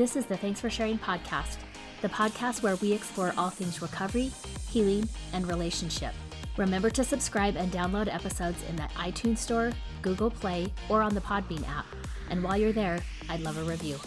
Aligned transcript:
This 0.00 0.16
is 0.16 0.24
the 0.24 0.38
Thanks 0.38 0.58
for 0.58 0.70
Sharing 0.70 0.98
podcast, 0.98 1.58
the 2.00 2.08
podcast 2.08 2.62
where 2.62 2.76
we 2.76 2.90
explore 2.90 3.34
all 3.36 3.50
things 3.50 3.82
recovery, 3.82 4.32
healing, 4.70 5.06
and 5.34 5.46
relationship. 5.46 6.14
Remember 6.56 6.88
to 6.88 7.04
subscribe 7.04 7.54
and 7.54 7.70
download 7.70 8.10
episodes 8.10 8.64
in 8.70 8.76
the 8.76 8.88
iTunes 8.94 9.36
Store, 9.36 9.72
Google 10.00 10.30
Play, 10.30 10.72
or 10.88 11.02
on 11.02 11.14
the 11.14 11.20
Podbean 11.20 11.68
app. 11.68 11.84
And 12.30 12.42
while 12.42 12.56
you're 12.56 12.72
there, 12.72 13.00
I'd 13.28 13.40
love 13.42 13.58
a 13.58 13.62
review. 13.62 13.98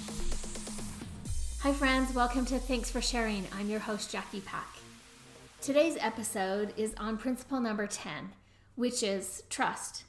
Hi, 1.60 1.72
friends. 1.72 2.12
Welcome 2.16 2.48
to 2.48 2.58
Thanks 2.58 2.90
for 2.90 3.00
Sharing. 3.00 3.46
I'm 3.54 3.70
your 3.70 3.82
host, 3.82 4.12
Jackie 4.12 4.42
Pack. 4.42 4.78
Today's 5.62 5.98
episode 6.00 6.74
is 6.76 6.96
on 6.98 7.20
principle 7.20 7.60
number 7.60 7.86
10, 7.86 8.32
which 8.74 9.04
is 9.04 9.44
trust. 9.52 10.06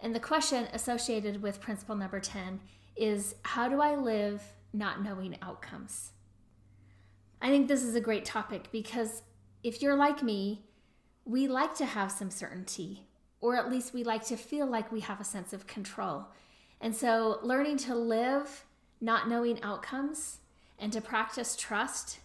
And 0.00 0.14
the 0.14 0.20
question 0.20 0.68
associated 0.72 1.42
with 1.42 1.60
principle 1.60 1.96
number 1.96 2.18
10 2.18 2.60
is 2.96 3.34
how 3.42 3.68
do 3.68 3.82
I 3.82 3.94
live 3.94 4.40
not 4.76 5.02
knowing 5.02 5.36
outcomes? 5.42 6.12
I 7.40 7.48
think 7.48 7.68
this 7.68 7.82
is 7.82 7.94
a 7.94 8.00
great 8.00 8.24
topic 8.24 8.70
because 8.72 9.22
if 9.62 9.82
you're 9.82 9.96
like 9.96 10.22
me, 10.22 10.64
we 11.24 11.48
like 11.48 11.74
to 11.76 11.86
have 11.86 12.12
some 12.12 12.30
certainty, 12.30 13.06
or 13.40 13.56
at 13.56 13.70
least 13.70 13.92
we 13.92 14.04
like 14.04 14.24
to 14.26 14.36
feel 14.36 14.66
like 14.66 14.92
we 14.92 15.00
have 15.00 15.20
a 15.20 15.24
sense 15.24 15.52
of 15.52 15.66
control. 15.66 16.26
And 16.80 16.94
so, 16.94 17.40
learning 17.42 17.78
to 17.78 17.94
live 17.94 18.64
not 19.00 19.28
knowing 19.28 19.62
outcomes 19.62 20.38
and 20.78 20.92
to 20.92 21.00
practice 21.00 21.56
trust 21.56 22.20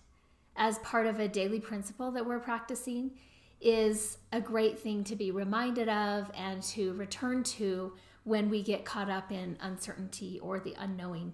as 0.56 0.78
part 0.80 1.08
of 1.08 1.20
a 1.20 1.28
daily 1.28 1.60
principle 1.60 2.12
that 2.12 2.26
we're 2.26 2.40
practicing 2.40 3.12
is 3.60 4.18
a 4.32 4.42
great 4.42 4.80
thing 4.80 5.04
to 5.06 5.16
be 5.16 5.32
reminded 5.32 5.88
of 5.88 6.30
and 6.36 6.62
to 6.64 6.94
return 6.94 7.44
to 7.44 7.94
when 8.24 8.50
we 8.50 8.62
get 8.62 8.86
caught 8.86 9.10
up 9.10 9.32
in 9.32 9.58
uncertainty 9.62 10.40
or 10.42 10.60
the 10.60 10.76
unknowing. 10.78 11.34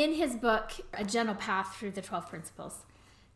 In 0.00 0.14
his 0.14 0.34
book, 0.34 0.72
A 0.94 1.04
Gentle 1.04 1.34
Path 1.34 1.76
Through 1.76 1.90
the 1.90 2.00
12 2.00 2.26
Principles, 2.26 2.86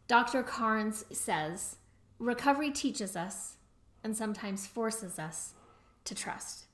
Dr. 0.08 0.42
Carnes 0.42 1.04
says, 1.12 1.76
Recovery 2.18 2.70
teaches 2.70 3.16
us 3.16 3.56
and 4.02 4.16
sometimes 4.16 4.66
forces 4.66 5.18
us 5.18 5.52
to 6.06 6.14
trust. 6.14 6.64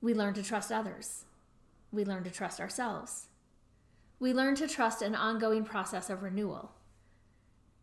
We 0.00 0.14
learn 0.14 0.34
to 0.34 0.42
trust 0.44 0.70
others. 0.70 1.24
We 1.90 2.04
learn 2.04 2.22
to 2.22 2.30
trust 2.30 2.60
ourselves. 2.60 3.26
We 4.20 4.32
learn 4.32 4.54
to 4.54 4.68
trust 4.68 5.02
an 5.02 5.16
ongoing 5.16 5.64
process 5.64 6.08
of 6.08 6.22
renewal. 6.22 6.70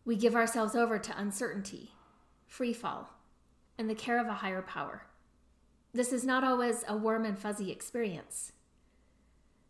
We 0.05 0.15
give 0.15 0.37
ourselves 0.37 0.73
over 0.73 0.99
to 0.99 1.19
uncertainty, 1.19 1.91
free 2.45 2.71
fall, 2.71 3.09
and 3.77 3.89
the 3.89 3.93
care 3.93 4.21
of 4.21 4.27
a 4.27 4.35
higher 4.35 4.61
power. 4.61 5.07
This 5.93 6.13
is 6.13 6.23
not 6.23 6.45
always 6.45 6.85
a 6.87 6.95
warm 6.95 7.25
and 7.25 7.37
fuzzy 7.37 7.73
experience. 7.73 8.53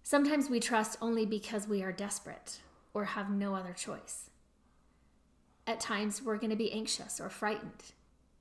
Sometimes 0.10 0.50
we 0.50 0.62
trust 0.62 0.98
only 1.02 1.26
because 1.26 1.68
we 1.68 1.84
are 1.84 1.92
desperate 1.92 2.62
or 2.94 3.04
have 3.04 3.30
no 3.30 3.54
other 3.54 3.74
choice. 3.74 4.30
At 5.68 5.82
times, 5.82 6.22
we're 6.22 6.38
going 6.38 6.50
to 6.50 6.56
be 6.56 6.72
anxious 6.72 7.20
or 7.20 7.28
frightened. 7.28 7.92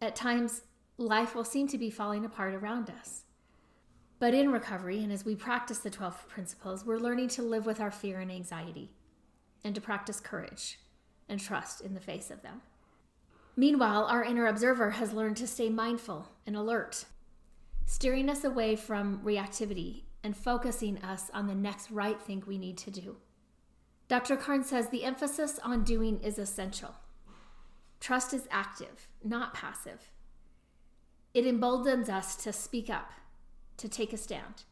At 0.00 0.14
times, 0.14 0.62
life 0.96 1.34
will 1.34 1.42
seem 1.42 1.66
to 1.66 1.76
be 1.76 1.90
falling 1.90 2.24
apart 2.24 2.54
around 2.54 2.88
us. 2.88 3.24
But 4.20 4.32
in 4.32 4.52
recovery, 4.52 5.02
and 5.02 5.12
as 5.12 5.24
we 5.24 5.34
practice 5.34 5.78
the 5.78 5.90
12 5.90 6.28
principles, 6.28 6.86
we're 6.86 7.00
learning 7.00 7.30
to 7.30 7.42
live 7.42 7.66
with 7.66 7.80
our 7.80 7.90
fear 7.90 8.20
and 8.20 8.30
anxiety 8.30 8.92
and 9.64 9.74
to 9.74 9.80
practice 9.80 10.20
courage 10.20 10.78
and 11.28 11.40
trust 11.40 11.80
in 11.80 11.94
the 11.94 12.00
face 12.00 12.30
of 12.30 12.42
them. 12.42 12.62
Meanwhile, 13.56 14.04
our 14.04 14.22
inner 14.22 14.46
observer 14.46 14.90
has 14.90 15.12
learned 15.12 15.36
to 15.38 15.48
stay 15.48 15.68
mindful 15.68 16.28
and 16.46 16.54
alert, 16.54 17.06
steering 17.86 18.28
us 18.28 18.44
away 18.44 18.76
from 18.76 19.20
reactivity 19.24 20.02
and 20.26 20.36
focusing 20.36 20.98
us 21.04 21.30
on 21.32 21.46
the 21.46 21.54
next 21.54 21.88
right 21.88 22.20
thing 22.20 22.42
we 22.48 22.58
need 22.58 22.76
to 22.76 22.90
do. 22.90 23.14
Dr. 24.08 24.36
Carnes 24.36 24.68
says 24.68 24.88
the 24.88 25.04
emphasis 25.04 25.60
on 25.62 25.84
doing 25.84 26.18
is 26.20 26.36
essential. 26.36 26.96
Trust 28.00 28.34
is 28.34 28.48
active, 28.50 29.06
not 29.22 29.54
passive. 29.54 30.10
It 31.32 31.46
emboldens 31.46 32.08
us 32.08 32.34
to 32.42 32.52
speak 32.52 32.90
up, 32.90 33.12
to 33.76 33.88
take 33.88 34.12
a 34.12 34.16
stand, 34.16 34.64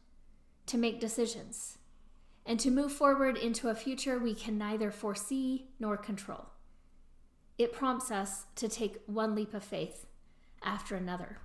to 0.65 0.77
make 0.77 0.99
decisions, 0.99 1.77
and 2.45 2.59
to 2.59 2.69
move 2.69 2.91
forward 2.91 3.37
into 3.37 3.69
a 3.69 3.75
future 3.75 4.19
we 4.19 4.35
can 4.35 4.57
neither 4.57 4.91
foresee 4.91 5.69
nor 5.79 5.95
control. 5.95 6.47
It 7.57 7.71
prompts 7.71 8.11
us 8.11 8.43
to 8.55 8.67
take 8.67 8.97
one 9.05 9.35
leap 9.35 9.53
of 9.53 9.63
faith 9.63 10.05
after 10.61 10.97
another. 10.97 11.37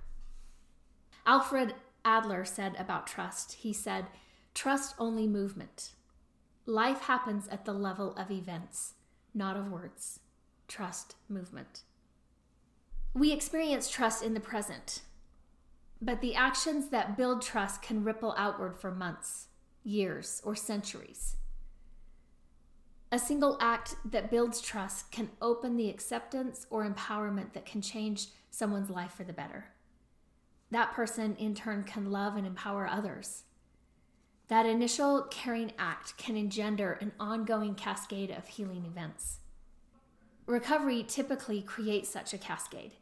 Alfred 1.25 1.75
Adler 2.03 2.45
said 2.45 2.75
about 2.77 3.07
trust, 3.07 3.53
he 3.53 3.73
said, 3.73 4.07
Trust 4.53 4.95
only 4.99 5.27
movement. 5.27 5.91
Life 6.65 7.01
happens 7.01 7.47
at 7.47 7.65
the 7.65 7.73
level 7.73 8.13
of 8.15 8.31
events, 8.31 8.93
not 9.33 9.57
of 9.57 9.71
words 9.71 10.19
trust 10.67 11.15
movement. 11.27 11.81
We 13.13 13.33
experience 13.33 13.89
trust 13.89 14.23
in 14.23 14.33
the 14.33 14.39
present, 14.39 15.01
but 16.01 16.21
the 16.21 16.33
actions 16.33 16.87
that 16.89 17.17
build 17.17 17.41
trust 17.41 17.81
can 17.81 18.05
ripple 18.05 18.33
outward 18.37 18.77
for 18.77 18.89
months, 18.89 19.47
years, 19.83 20.41
or 20.45 20.55
centuries. 20.55 21.35
A 23.11 23.19
single 23.19 23.57
act 23.59 23.95
that 24.05 24.31
builds 24.31 24.61
trust 24.61 25.11
can 25.11 25.31
open 25.41 25.75
the 25.75 25.89
acceptance 25.89 26.65
or 26.69 26.89
empowerment 26.89 27.51
that 27.51 27.65
can 27.65 27.81
change 27.81 28.27
someone's 28.49 28.89
life 28.89 29.11
for 29.11 29.25
the 29.25 29.33
better. 29.33 29.65
That 30.71 30.93
person, 30.93 31.35
in 31.35 31.53
turn, 31.53 31.83
can 31.83 32.11
love 32.11 32.35
and 32.37 32.47
empower 32.47 32.87
others. 32.87 33.43
That 34.47 34.65
initial 34.65 35.23
caring 35.29 35.73
act 35.77 36.17
can 36.17 36.35
engender 36.35 36.93
an 36.93 37.11
ongoing 37.19 37.75
cascade 37.75 38.31
of 38.31 38.47
healing 38.47 38.85
events. 38.85 39.39
Recovery 40.45 41.05
typically 41.07 41.61
creates 41.61 42.09
such 42.09 42.33
a 42.33 42.37
cascade. 42.37 42.93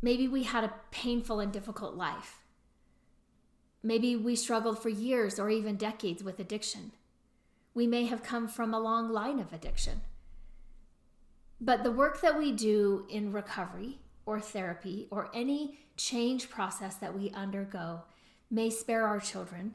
Maybe 0.00 0.28
we 0.28 0.44
had 0.44 0.64
a 0.64 0.74
painful 0.90 1.40
and 1.40 1.52
difficult 1.52 1.94
life. 1.94 2.42
Maybe 3.82 4.16
we 4.16 4.36
struggled 4.36 4.78
for 4.78 4.88
years 4.88 5.38
or 5.38 5.50
even 5.50 5.76
decades 5.76 6.22
with 6.22 6.38
addiction. 6.38 6.92
We 7.74 7.86
may 7.86 8.06
have 8.06 8.22
come 8.22 8.48
from 8.48 8.72
a 8.72 8.80
long 8.80 9.10
line 9.10 9.40
of 9.40 9.52
addiction. 9.52 10.02
But 11.60 11.82
the 11.82 11.90
work 11.90 12.20
that 12.20 12.38
we 12.38 12.52
do 12.52 13.06
in 13.10 13.32
recovery 13.32 13.98
or 14.26 14.40
therapy 14.40 15.06
or 15.10 15.30
any 15.34 15.78
change 15.96 16.50
process 16.50 16.96
that 16.96 17.16
we 17.16 17.30
undergo 17.30 18.02
may 18.50 18.70
spare 18.70 19.06
our 19.06 19.20
children 19.20 19.74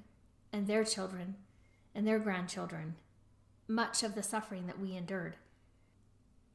and 0.51 0.67
their 0.67 0.83
children 0.83 1.35
and 1.93 2.07
their 2.07 2.19
grandchildren 2.19 2.95
much 3.67 4.01
of 4.03 4.15
the 4.15 4.23
suffering 4.23 4.65
that 4.65 4.79
we 4.79 4.95
endured. 4.95 5.35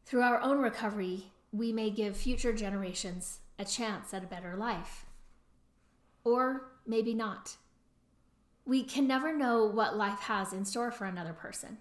Through 0.04 0.22
our 0.22 0.40
own 0.40 0.58
recovery, 0.58 1.32
we 1.52 1.72
may 1.72 1.88
give 1.88 2.16
future 2.16 2.52
generations 2.52 3.38
a 3.58 3.64
chance 3.64 4.12
at 4.12 4.24
a 4.24 4.26
better 4.26 4.56
life. 4.56 5.06
Or 6.24 6.72
maybe 6.86 7.14
not. 7.14 7.56
We 8.66 8.82
can 8.82 9.06
never 9.06 9.34
know 9.36 9.64
what 9.64 9.96
life 9.96 10.20
has 10.20 10.52
in 10.52 10.64
store 10.64 10.90
for 10.90 11.04
another 11.04 11.32
person, 11.32 11.78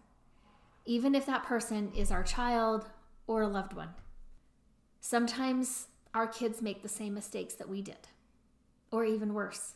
even 0.85 1.15
if 1.15 1.25
that 1.25 1.43
person 1.43 1.91
is 1.95 2.11
our 2.11 2.23
child 2.23 2.85
or 3.25 3.41
a 3.41 3.47
loved 3.47 3.73
one. 3.73 3.89
Sometimes 4.99 5.87
our 6.13 6.27
kids 6.27 6.61
make 6.61 6.81
the 6.81 6.89
same 6.89 7.13
mistakes 7.13 7.55
that 7.55 7.69
we 7.69 7.81
did, 7.81 8.07
or 8.91 9.03
even 9.05 9.33
worse. 9.33 9.73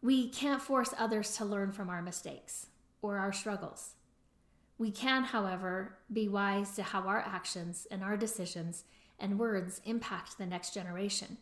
We 0.00 0.28
can't 0.28 0.62
force 0.62 0.94
others 0.96 1.36
to 1.36 1.44
learn 1.44 1.72
from 1.72 1.90
our 1.90 2.02
mistakes 2.02 2.66
or 3.02 3.18
our 3.18 3.32
struggles. 3.32 3.94
We 4.78 4.90
can, 4.90 5.24
however, 5.24 5.98
be 6.12 6.28
wise 6.28 6.70
to 6.76 6.82
how 6.82 7.02
our 7.02 7.18
actions 7.20 7.86
and 7.90 8.02
our 8.02 8.16
decisions 8.16 8.84
and 9.18 9.38
words 9.38 9.80
impact 9.84 10.38
the 10.38 10.46
next 10.46 10.72
generation 10.72 11.38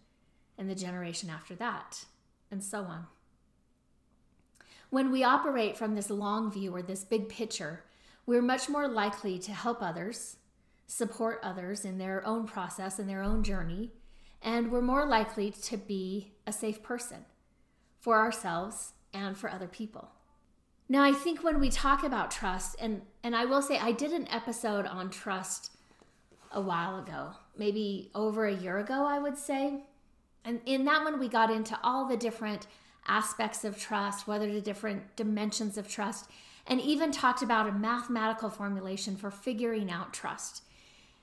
and 0.59 0.70
the 0.70 0.75
generation 0.75 1.28
after 1.28 1.54
that, 1.56 2.06
and 2.50 2.65
so 2.65 2.81
on. 2.81 3.06
When 4.88 5.10
we 5.10 5.22
operate 5.22 5.77
from 5.77 5.95
this 5.95 6.09
long 6.09 6.51
view 6.51 6.74
or 6.74 6.80
this 6.80 7.04
big 7.04 7.28
picture, 7.28 7.84
we're 8.24 8.41
much 8.41 8.68
more 8.68 8.89
likely 8.89 9.39
to 9.41 9.53
help 9.53 9.83
others, 9.83 10.36
support 10.86 11.41
others 11.42 11.84
in 11.84 11.98
their 11.98 12.27
own 12.27 12.47
process 12.47 12.98
and 12.98 13.09
their 13.09 13.22
own 13.22 13.42
journey, 13.42 13.92
and 14.42 14.71
we're 14.71 14.83
more 14.83 15.06
likely 15.06 15.50
to 15.50 15.77
be 15.77 16.33
a 16.47 16.53
safe 16.53 16.83
person 16.83 17.24
for 18.00 18.18
ourselves 18.18 18.92
and 19.12 19.36
for 19.36 19.50
other 19.50 19.66
people. 19.66 20.10
Now, 20.88 21.03
I 21.03 21.12
think 21.12 21.42
when 21.42 21.59
we 21.59 21.68
talk 21.68 22.04
about 22.04 22.30
trust, 22.30 22.77
and, 22.80 23.03
and 23.24 23.34
I 23.34 23.44
will 23.44 23.62
say 23.62 23.78
I 23.78 23.91
did 23.91 24.12
an 24.12 24.28
episode 24.28 24.86
on 24.86 25.10
trust 25.10 25.72
a 26.53 26.60
while 26.60 26.98
ago, 26.98 27.30
maybe 27.59 28.10
over 28.15 28.47
a 28.47 28.54
year 28.54 28.78
ago, 28.78 29.04
I 29.04 29.18
would 29.18 29.36
say. 29.36 29.84
And 30.44 30.60
in 30.65 30.84
that 30.84 31.03
one, 31.03 31.18
we 31.18 31.28
got 31.28 31.50
into 31.50 31.77
all 31.82 32.06
the 32.06 32.16
different 32.16 32.68
aspects 33.09 33.65
of 33.65 33.78
trust, 33.78 34.28
whether 34.28 34.50
the 34.53 34.60
different 34.60 35.16
dimensions 35.16 35.77
of 35.77 35.89
trust, 35.89 36.30
and 36.68 36.80
even 36.80 37.10
talked 37.10 37.42
about 37.42 37.68
a 37.68 37.72
mathematical 37.72 38.50
formulation 38.50 39.16
for 39.16 39.30
figuring 39.30 39.91
out 39.91 40.12
trust. 40.12 40.62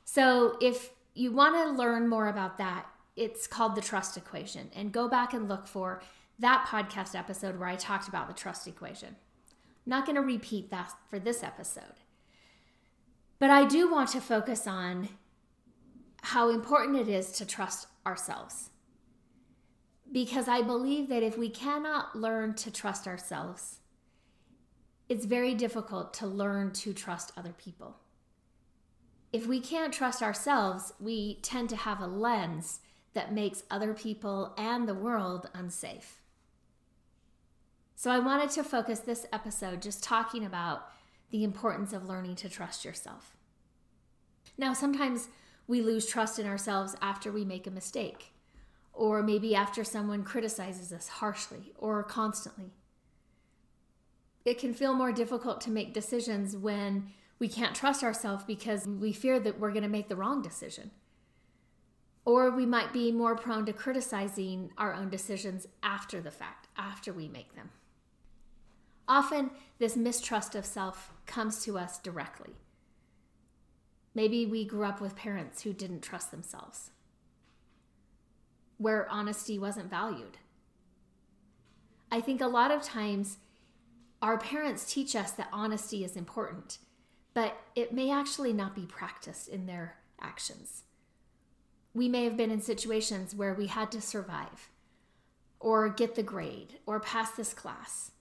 So 0.03 0.57
if 0.61 0.89
you 1.13 1.31
want 1.31 1.55
to 1.55 1.71
learn 1.71 2.07
more 2.09 2.27
about 2.27 2.57
that, 2.57 2.85
it's 3.15 3.47
called 3.47 3.75
the 3.75 3.81
trust 3.81 4.17
equation. 4.17 4.69
And 4.75 4.91
go 4.91 5.07
back 5.07 5.33
and 5.33 5.47
look 5.47 5.67
for 5.67 6.01
that 6.39 6.65
podcast 6.67 7.17
episode 7.17 7.59
where 7.59 7.69
I 7.69 7.75
talked 7.75 8.07
about 8.07 8.27
the 8.27 8.33
trust 8.33 8.67
equation. 8.67 9.15
Not 9.85 10.05
going 10.05 10.15
to 10.15 10.21
repeat 10.21 10.71
that 10.71 10.91
for 11.09 11.19
this 11.19 11.43
episode. 11.43 12.01
But 13.39 13.49
I 13.49 13.65
do 13.65 13.91
want 13.91 14.09
to 14.09 14.21
focus 14.21 14.65
on 14.67 15.09
how 16.21 16.49
important 16.49 16.97
it 16.97 17.09
is 17.09 17.31
to 17.33 17.45
trust 17.45 17.87
ourselves. 18.05 18.69
Because 20.11 20.47
I 20.47 20.61
believe 20.61 21.09
that 21.09 21.23
if 21.23 21.37
we 21.37 21.49
cannot 21.49 22.15
learn 22.15 22.53
to 22.55 22.71
trust 22.71 23.07
ourselves, 23.07 23.79
it's 25.09 25.25
very 25.25 25.53
difficult 25.53 26.13
to 26.15 26.27
learn 26.27 26.71
to 26.71 26.93
trust 26.93 27.31
other 27.35 27.51
people. 27.51 27.97
If 29.33 29.47
we 29.47 29.59
can't 29.59 29.93
trust 29.93 30.21
ourselves, 30.21 30.93
we 30.99 31.39
tend 31.41 31.69
to 31.69 31.75
have 31.75 31.99
a 31.99 32.07
lens 32.07 32.79
that 33.13 33.33
makes 33.33 33.63
other 33.69 33.93
people 33.93 34.53
and 34.57 34.87
the 34.87 34.93
world 34.93 35.49
unsafe. 35.53 36.21
So 37.95 38.11
I 38.11 38.19
wanted 38.19 38.49
to 38.51 38.63
focus 38.63 38.99
this 38.99 39.25
episode 39.31 39.81
just 39.81 40.03
talking 40.03 40.43
about 40.45 40.89
the 41.31 41.43
importance 41.43 41.93
of 41.93 42.07
learning 42.07 42.35
to 42.37 42.49
trust 42.49 42.83
yourself. 42.83 43.35
Now, 44.57 44.73
sometimes 44.73 45.29
we 45.67 45.81
lose 45.81 46.05
trust 46.05 46.37
in 46.37 46.45
ourselves 46.45 46.95
after 47.01 47.31
we 47.31 47.45
make 47.45 47.65
a 47.65 47.71
mistake, 47.71 48.33
or 48.93 49.23
maybe 49.23 49.55
after 49.55 49.83
someone 49.83 50.23
criticizes 50.23 50.91
us 50.91 51.07
harshly 51.07 51.73
or 51.77 52.03
constantly. 52.03 52.73
It 54.45 54.59
can 54.59 54.73
feel 54.73 54.93
more 54.93 55.11
difficult 55.11 55.61
to 55.61 55.71
make 55.71 55.93
decisions 55.93 56.57
when 56.57 57.11
we 57.39 57.47
can't 57.47 57.75
trust 57.75 58.03
ourselves 58.03 58.43
because 58.43 58.85
we 58.85 59.13
fear 59.13 59.39
that 59.39 59.59
we're 59.59 59.71
going 59.71 59.83
to 59.83 59.89
make 59.89 60.09
the 60.09 60.15
wrong 60.15 60.41
decision. 60.41 60.91
Or 62.25 62.51
we 62.51 62.65
might 62.65 62.93
be 62.93 63.11
more 63.11 63.35
prone 63.35 63.65
to 63.65 63.73
criticizing 63.73 64.71
our 64.77 64.93
own 64.93 65.09
decisions 65.09 65.67
after 65.81 66.21
the 66.21 66.31
fact, 66.31 66.67
after 66.77 67.11
we 67.11 67.27
make 67.27 67.55
them. 67.55 67.69
Often, 69.07 69.51
this 69.79 69.97
mistrust 69.97 70.55
of 70.55 70.65
self 70.65 71.11
comes 71.25 71.63
to 71.65 71.77
us 71.77 71.99
directly. 71.99 72.55
Maybe 74.15 74.45
we 74.45 74.63
grew 74.63 74.85
up 74.85 75.01
with 75.01 75.15
parents 75.15 75.63
who 75.63 75.73
didn't 75.73 76.01
trust 76.01 76.31
themselves, 76.31 76.91
where 78.77 79.09
honesty 79.09 79.59
wasn't 79.59 79.89
valued. 79.89 80.37
I 82.11 82.21
think 82.21 82.39
a 82.41 82.47
lot 82.47 82.71
of 82.71 82.83
times 82.83 83.37
our 84.21 84.37
parents 84.37 84.93
teach 84.93 85.15
us 85.15 85.31
that 85.31 85.49
honesty 85.51 86.05
is 86.05 86.15
important, 86.15 86.77
but 87.33 87.57
it 87.75 87.91
may 87.91 88.11
actually 88.11 88.53
not 88.53 88.75
be 88.75 88.85
practiced 88.85 89.49
in 89.49 89.65
their 89.65 89.97
actions. 90.21 90.83
We 91.93 92.07
may 92.07 92.23
have 92.23 92.37
been 92.37 92.51
in 92.51 92.61
situations 92.61 93.35
where 93.35 93.53
we 93.53 93.67
had 93.67 93.91
to 93.91 94.01
survive, 94.01 94.69
or 95.59 95.89
get 95.89 96.15
the 96.15 96.23
grade, 96.23 96.79
or 96.85 96.99
pass 96.99 97.31
this 97.31 97.53
class 97.53 98.11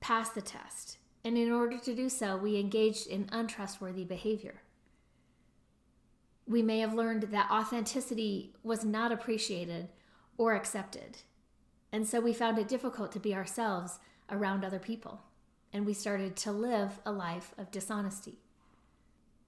pass 0.00 0.30
the 0.30 0.40
test, 0.40 0.96
and 1.24 1.36
in 1.36 1.52
order 1.52 1.78
to 1.78 1.94
do 1.94 2.08
so, 2.08 2.36
we 2.36 2.58
engaged 2.58 3.06
in 3.06 3.28
untrustworthy 3.30 4.04
behavior. 4.04 4.62
We 6.46 6.62
may 6.62 6.80
have 6.80 6.94
learned 6.94 7.24
that 7.24 7.50
authenticity 7.50 8.54
was 8.62 8.84
not 8.84 9.12
appreciated 9.12 9.88
or 10.36 10.54
accepted, 10.54 11.18
and 11.92 12.08
so 12.08 12.20
we 12.20 12.32
found 12.32 12.58
it 12.58 12.66
difficult 12.66 13.12
to 13.12 13.20
be 13.20 13.34
ourselves 13.34 13.98
around 14.30 14.64
other 14.64 14.78
people, 14.78 15.22
and 15.72 15.84
we 15.84 15.92
started 15.92 16.34
to 16.36 16.50
live 16.50 16.98
a 17.04 17.12
life 17.12 17.52
of 17.58 17.70
dishonesty. 17.70 18.40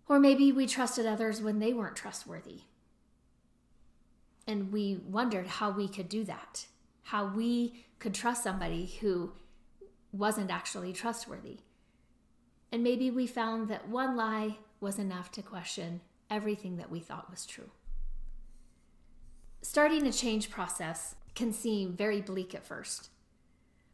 Or 0.08 0.18
maybe 0.18 0.52
we 0.52 0.66
trusted 0.66 1.06
others 1.06 1.40
when 1.40 1.58
they 1.58 1.72
weren't 1.72 1.96
trustworthy. 1.96 2.62
And 4.52 4.70
we 4.70 5.00
wondered 5.08 5.46
how 5.46 5.70
we 5.70 5.88
could 5.88 6.10
do 6.10 6.24
that, 6.24 6.66
how 7.04 7.24
we 7.24 7.86
could 7.98 8.12
trust 8.12 8.44
somebody 8.44 8.84
who 9.00 9.32
wasn't 10.12 10.50
actually 10.50 10.92
trustworthy. 10.92 11.60
And 12.70 12.84
maybe 12.84 13.10
we 13.10 13.26
found 13.26 13.68
that 13.68 13.88
one 13.88 14.14
lie 14.14 14.58
was 14.78 14.98
enough 14.98 15.32
to 15.32 15.42
question 15.42 16.02
everything 16.28 16.76
that 16.76 16.90
we 16.90 17.00
thought 17.00 17.30
was 17.30 17.46
true. 17.46 17.70
Starting 19.62 20.06
a 20.06 20.12
change 20.12 20.50
process 20.50 21.14
can 21.34 21.54
seem 21.54 21.96
very 21.96 22.20
bleak 22.20 22.54
at 22.54 22.66
first. 22.66 23.08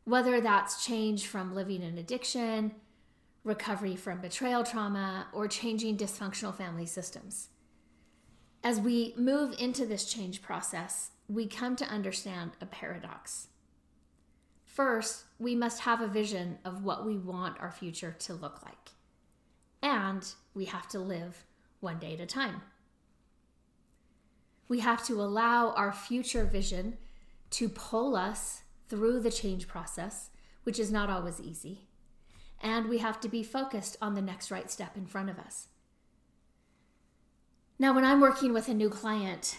Whether 0.07 0.41
that's 0.41 0.85
change 0.85 1.29
from 1.29 1.55
living 1.55 1.83
in 1.85 1.99
addiction, 1.99 2.73
recovery 3.45 3.95
from 3.95 4.21
betrayal 4.21 4.65
trauma, 4.65 5.29
or 5.33 5.47
changing 5.47 5.99
dysfunctional 5.99 6.53
family 6.53 6.87
systems. 6.87 7.51
As 8.65 8.81
we 8.81 9.15
move 9.17 9.55
into 9.59 9.87
this 9.87 10.05
change 10.05 10.43
process, 10.43 11.11
we 11.29 11.47
come 11.47 11.77
to 11.77 11.85
understand 11.85 12.53
a 12.61 12.67
paradox. 12.67 13.49
First, 14.65 15.25
we 15.39 15.55
must 15.55 15.81
have 15.81 16.01
a 16.01 16.09
vision 16.09 16.59
of 16.65 16.83
what 16.83 17.07
we 17.07 17.17
want 17.17 17.61
our 17.61 17.71
future 17.71 18.17
to 18.21 18.35
look 18.35 18.63
like. 18.65 18.91
And 19.83 20.27
we 20.55 20.65
have 20.67 20.89
to 20.89 20.99
live 20.99 21.45
one 21.81 21.99
day 21.99 22.15
at 22.15 22.21
a 22.21 22.27
time. 22.27 22.63
We 24.69 24.81
have 24.81 25.05
to 25.07 25.23
allow 25.23 25.71
our 25.73 25.93
future 25.93 26.45
vision 26.45 26.99
to 27.51 27.69
pull 27.69 28.17
us 28.17 28.63
through 28.89 29.21
the 29.21 29.31
change 29.31 29.69
process, 29.69 30.31
which 30.65 30.79
is 30.79 30.91
not 30.91 31.11
always 31.11 31.41
easy. 31.41 31.89
And 32.61 32.89
we 32.89 32.99
have 32.99 33.21
to 33.21 33.29
be 33.29 33.43
focused 33.43 33.97
on 34.03 34.15
the 34.15 34.23
next 34.23 34.51
right 34.51 34.71
step 34.71 34.97
in 34.97 35.07
front 35.07 35.31
of 35.31 35.39
us. 35.39 35.69
Now, 37.79 37.95
when 37.95 38.05
I'm 38.05 38.21
working 38.21 38.53
with 38.53 38.69
a 38.69 38.75
new 38.75 38.91
client, 38.91 39.57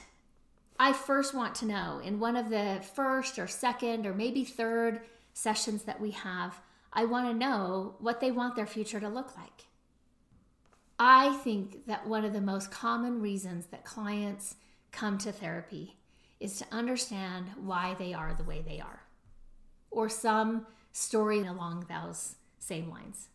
I 0.78 0.92
first 0.92 1.34
want 1.34 1.56
to 1.56 1.66
know 1.66 2.02
in 2.04 2.20
one 2.20 2.36
of 2.36 2.50
the 2.50 2.82
first 2.94 3.40
or 3.40 3.48
second 3.48 4.06
or 4.06 4.14
maybe 4.14 4.44
third 4.44 5.02
sessions 5.34 5.84
that 5.84 6.02
we 6.02 6.12
have, 6.12 6.62
I 6.92 7.06
want 7.06 7.28
to 7.28 7.34
know 7.34 7.96
what 8.00 8.20
they 8.20 8.32
want 8.32 8.58
their 8.58 8.68
future 8.68 9.00
to 9.00 9.08
look 9.08 9.38
like. 9.38 9.68
I 11.00 11.32
think 11.44 11.86
that 11.86 12.08
one 12.08 12.26
of 12.26 12.34
the 12.34 12.42
most 12.42 12.72
common 12.72 13.22
reasons 13.22 13.68
that 13.68 13.86
clients 13.86 14.56
come 14.92 15.18
to 15.20 15.32
therapy 15.32 15.96
is 16.42 16.58
to 16.58 16.66
understand 16.74 17.52
why 17.56 17.96
they 17.98 18.14
are 18.14 18.34
the 18.34 18.44
way 18.44 18.62
they 18.62 18.82
are, 18.82 19.04
or 19.92 20.10
some 20.10 20.68
story 20.92 21.40
along 21.40 21.86
those 21.88 22.36
same 22.58 22.90
lines. 22.90 23.30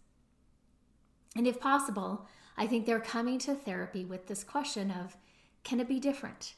And 1.36 1.46
if 1.46 1.58
possible, 1.58 2.26
I 2.56 2.66
think 2.66 2.86
they're 2.86 3.00
coming 3.00 3.38
to 3.40 3.54
therapy 3.54 4.04
with 4.04 4.26
this 4.26 4.44
question 4.44 4.90
of 4.90 5.16
can 5.64 5.80
it 5.80 5.88
be 5.88 5.98
different? 5.98 6.54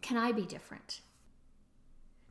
Can 0.00 0.16
I 0.16 0.32
be 0.32 0.42
different? 0.42 1.00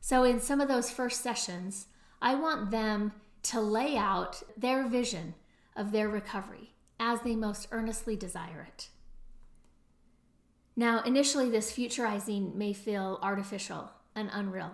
So, 0.00 0.24
in 0.24 0.40
some 0.40 0.60
of 0.60 0.68
those 0.68 0.90
first 0.90 1.22
sessions, 1.22 1.86
I 2.20 2.34
want 2.34 2.70
them 2.70 3.12
to 3.44 3.60
lay 3.60 3.96
out 3.96 4.42
their 4.56 4.86
vision 4.86 5.34
of 5.74 5.90
their 5.90 6.08
recovery 6.08 6.72
as 7.00 7.20
they 7.22 7.34
most 7.34 7.68
earnestly 7.72 8.16
desire 8.16 8.66
it. 8.68 8.88
Now, 10.76 11.02
initially, 11.02 11.50
this 11.50 11.72
futurizing 11.72 12.54
may 12.54 12.72
feel 12.72 13.18
artificial 13.22 13.90
and 14.14 14.30
unreal. 14.32 14.72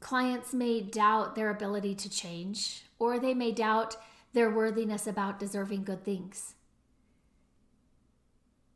Clients 0.00 0.52
may 0.52 0.80
doubt 0.80 1.34
their 1.34 1.50
ability 1.50 1.94
to 1.96 2.10
change, 2.10 2.82
or 2.98 3.18
they 3.18 3.34
may 3.34 3.52
doubt 3.52 3.96
their 4.32 4.50
worthiness 4.50 5.06
about 5.06 5.38
deserving 5.38 5.84
good 5.84 6.04
things. 6.04 6.54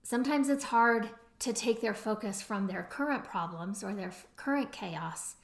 Sometimes 0.09 0.49
it's 0.49 0.63
hard 0.63 1.11
to 1.41 1.53
take 1.53 1.81
their 1.81 1.93
focus 1.93 2.41
from 2.41 2.69
their 2.69 2.85
current 2.85 3.25
problems 3.25 3.83
or 3.83 3.93
their 3.93 4.13
current 4.37 4.71
chaos 4.71 5.35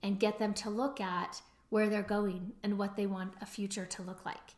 and 0.00 0.20
get 0.20 0.38
them 0.38 0.54
to 0.54 0.70
look 0.70 1.00
at 1.00 1.42
where 1.70 1.88
they're 1.88 2.04
going 2.04 2.52
and 2.62 2.78
what 2.78 2.94
they 2.94 3.04
want 3.04 3.34
a 3.40 3.46
future 3.46 3.84
to 3.84 4.02
look 4.02 4.24
like. 4.24 4.54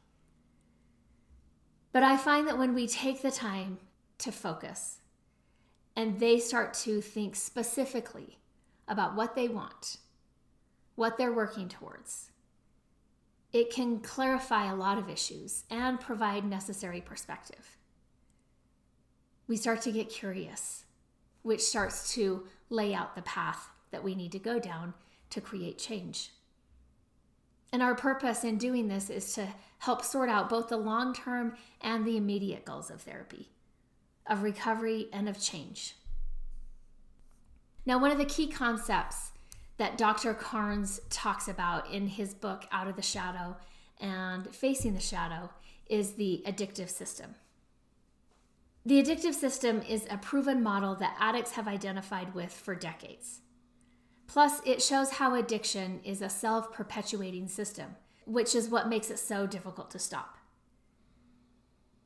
But 1.93 2.03
I 2.03 2.19
find 2.19 2.47
that 2.47 2.59
when 2.59 2.75
we 2.75 2.87
take 2.87 3.23
the 3.23 3.31
time 3.31 3.79
to 4.19 4.31
focus 4.31 4.99
and 5.97 6.21
they 6.21 6.39
start 6.41 6.75
to 6.75 7.01
think 7.01 7.35
specifically 7.35 8.37
about 8.87 9.17
what 9.17 9.35
they 9.35 9.49
want, 9.49 9.97
what 10.95 11.17
they're 11.17 11.33
working 11.33 11.71
towards, 11.71 12.33
it 13.51 13.73
can 13.73 14.01
clarify 14.01 14.71
a 14.71 14.77
lot 14.77 14.99
of 14.99 15.09
issues 15.09 15.65
and 15.71 15.99
provide 15.99 16.45
necessary 16.45 17.01
perspective. 17.01 17.79
We 19.47 19.57
start 19.57 19.83
to 19.83 19.93
get 19.93 20.09
curious 20.09 20.85
which 21.45 21.61
starts 21.61 22.13
to 22.15 22.43
lay 22.71 22.95
out 22.95 23.15
the 23.15 23.23
path 23.23 23.69
that 23.93 24.03
we 24.03 24.15
need 24.15 24.33
to 24.33 24.39
go 24.39 24.59
down 24.59 24.95
to 25.29 25.41
create 25.41 25.79
change. 25.79 26.31
And 27.71 27.83
our 27.83 27.95
purpose 27.95 28.45
in 28.45 28.57
doing 28.57 28.89
this 28.89 29.11
is 29.11 29.35
to 29.35 29.49
help 29.79 30.03
sort 30.03 30.31
out 30.31 30.49
both 30.49 30.69
the 30.69 30.79
long 30.79 31.13
term 31.15 31.57
and 31.83 32.05
the 32.05 32.17
immediate 32.17 32.65
goals 32.65 32.91
of 32.91 33.03
therapy, 33.03 33.51
of 34.27 34.43
recovery, 34.43 35.09
and 35.13 35.29
of 35.29 35.41
change. 35.41 35.97
Now, 37.85 37.99
one 37.99 38.11
of 38.11 38.19
the 38.19 38.25
key 38.25 38.49
concepts 38.49 39.33
that 39.77 39.99
Dr. 39.99 40.33
Carnes 40.33 41.01
talks 41.11 41.47
about 41.47 41.91
in 41.91 42.07
his 42.07 42.33
book, 42.33 42.65
Out 42.73 42.89
of 42.89 42.97
the 42.97 43.03
Shadow 43.03 43.57
and 44.01 44.55
Facing 44.55 44.95
the 44.95 45.01
Shadow, 45.01 45.51
is 45.91 46.13
the 46.13 46.43
addictive 46.47 46.89
system. 46.89 47.35
The 48.87 49.03
addictive 49.03 49.35
system 49.35 49.83
is 49.83 50.07
a 50.11 50.19
proven 50.19 50.63
model 50.63 50.95
that 50.97 51.17
addicts 51.19 51.53
have 51.53 51.67
identified 51.67 52.35
with 52.35 52.53
for 52.53 52.75
decades. 52.75 53.41
Plus, 54.27 54.61
it 54.67 54.83
shows 54.83 55.13
how 55.13 55.35
addiction 55.35 56.01
is 56.05 56.21
a 56.21 56.29
self 56.29 56.73
perpetuating 56.73 57.49
system 57.49 57.97
which 58.27 58.55
is 58.55 58.69
what 58.69 58.89
makes 58.89 59.11
it 59.11 59.19
so 59.19 59.47
difficult 59.47 59.91
to 59.91 59.99
stop. 59.99 60.39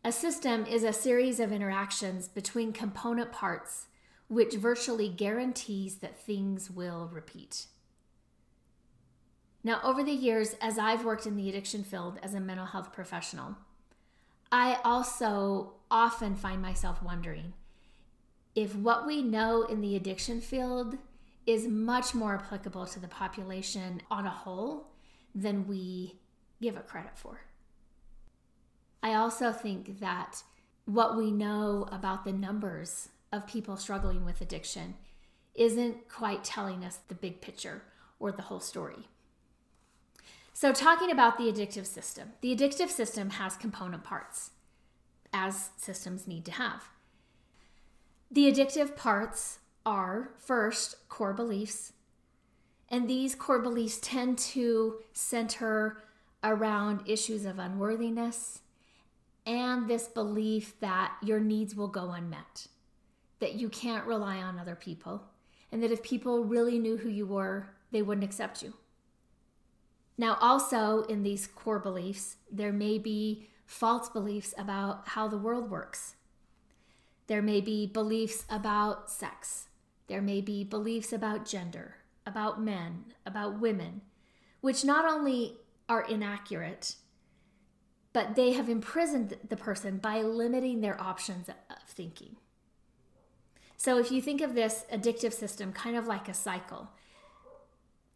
A 0.04 0.12
system 0.12 0.64
is 0.66 0.84
a 0.84 0.92
series 0.92 1.40
of 1.40 1.52
interactions 1.52 2.28
between 2.28 2.72
component 2.72 3.32
parts 3.32 3.86
which 4.28 4.54
virtually 4.54 5.08
guarantees 5.08 5.96
that 5.96 6.18
things 6.18 6.70
will 6.70 7.08
repeat. 7.12 7.66
Now, 9.64 9.80
over 9.82 10.04
the 10.04 10.12
years, 10.12 10.54
as 10.60 10.78
I've 10.78 11.04
worked 11.04 11.26
in 11.26 11.36
the 11.36 11.48
addiction 11.48 11.82
field 11.82 12.18
as 12.22 12.34
a 12.34 12.40
mental 12.40 12.66
health 12.66 12.92
professional, 12.92 13.56
I 14.52 14.78
also 14.84 15.77
often 15.90 16.34
find 16.34 16.60
myself 16.60 17.02
wondering 17.02 17.54
if 18.54 18.74
what 18.74 19.06
we 19.06 19.22
know 19.22 19.62
in 19.62 19.80
the 19.80 19.94
addiction 19.94 20.40
field 20.40 20.98
is 21.46 21.66
much 21.66 22.14
more 22.14 22.34
applicable 22.34 22.86
to 22.86 23.00
the 23.00 23.08
population 23.08 24.02
on 24.10 24.26
a 24.26 24.30
whole 24.30 24.88
than 25.34 25.66
we 25.66 26.18
give 26.60 26.76
it 26.76 26.86
credit 26.86 27.16
for. 27.16 27.40
I 29.02 29.14
also 29.14 29.52
think 29.52 30.00
that 30.00 30.42
what 30.84 31.16
we 31.16 31.30
know 31.30 31.88
about 31.92 32.24
the 32.24 32.32
numbers 32.32 33.10
of 33.32 33.46
people 33.46 33.76
struggling 33.76 34.24
with 34.24 34.40
addiction 34.40 34.94
isn't 35.54 36.08
quite 36.08 36.44
telling 36.44 36.84
us 36.84 36.98
the 37.08 37.14
big 37.14 37.40
picture 37.40 37.82
or 38.18 38.32
the 38.32 38.42
whole 38.42 38.60
story. 38.60 39.08
So, 40.52 40.72
talking 40.72 41.10
about 41.10 41.38
the 41.38 41.44
addictive 41.44 41.86
system, 41.86 42.32
the 42.40 42.54
addictive 42.54 42.88
system 42.88 43.30
has 43.30 43.56
component 43.56 44.02
parts, 44.02 44.50
as 45.32 45.70
systems 45.76 46.26
need 46.26 46.44
to 46.44 46.52
have. 46.52 46.88
The 48.30 48.50
addictive 48.50 48.96
parts 48.96 49.58
are 49.86 50.32
first 50.38 51.08
core 51.08 51.32
beliefs, 51.32 51.92
and 52.88 53.08
these 53.08 53.34
core 53.34 53.60
beliefs 53.60 53.98
tend 54.00 54.38
to 54.38 54.96
center 55.12 56.02
around 56.44 57.02
issues 57.06 57.44
of 57.44 57.58
unworthiness 57.58 58.60
and 59.46 59.88
this 59.88 60.08
belief 60.08 60.78
that 60.80 61.14
your 61.22 61.40
needs 61.40 61.74
will 61.74 61.88
go 61.88 62.10
unmet, 62.10 62.66
that 63.40 63.54
you 63.54 63.70
can't 63.70 64.04
rely 64.06 64.36
on 64.36 64.58
other 64.58 64.76
people, 64.76 65.22
and 65.72 65.82
that 65.82 65.90
if 65.90 66.02
people 66.02 66.44
really 66.44 66.78
knew 66.78 66.98
who 66.98 67.08
you 67.08 67.26
were, 67.26 67.70
they 67.90 68.02
wouldn't 68.02 68.24
accept 68.24 68.62
you. 68.62 68.74
Now, 70.18 70.36
also 70.40 71.04
in 71.04 71.22
these 71.22 71.46
core 71.46 71.78
beliefs, 71.78 72.36
there 72.50 72.72
may 72.72 72.98
be 72.98 73.48
false 73.68 74.08
beliefs 74.08 74.54
about 74.56 75.08
how 75.08 75.28
the 75.28 75.38
world 75.38 75.70
works. 75.70 76.16
There 77.26 77.42
may 77.42 77.60
be 77.60 77.86
beliefs 77.86 78.46
about 78.48 79.10
sex. 79.10 79.68
There 80.08 80.22
may 80.22 80.40
be 80.40 80.64
beliefs 80.64 81.12
about 81.12 81.46
gender, 81.46 81.96
about 82.26 82.60
men, 82.60 83.04
about 83.26 83.60
women, 83.60 84.00
which 84.62 84.86
not 84.86 85.04
only 85.04 85.58
are 85.86 86.00
inaccurate, 86.00 86.96
but 88.14 88.34
they 88.36 88.52
have 88.52 88.70
imprisoned 88.70 89.36
the 89.46 89.56
person 89.56 89.98
by 89.98 90.22
limiting 90.22 90.80
their 90.80 90.98
options 91.00 91.50
of 91.50 91.56
thinking. 91.86 92.36
So 93.76 93.98
if 93.98 94.10
you 94.10 94.22
think 94.22 94.40
of 94.40 94.54
this 94.54 94.86
addictive 94.90 95.34
system 95.34 95.74
kind 95.74 95.94
of 95.94 96.06
like 96.06 96.26
a 96.26 96.34
cycle, 96.34 96.88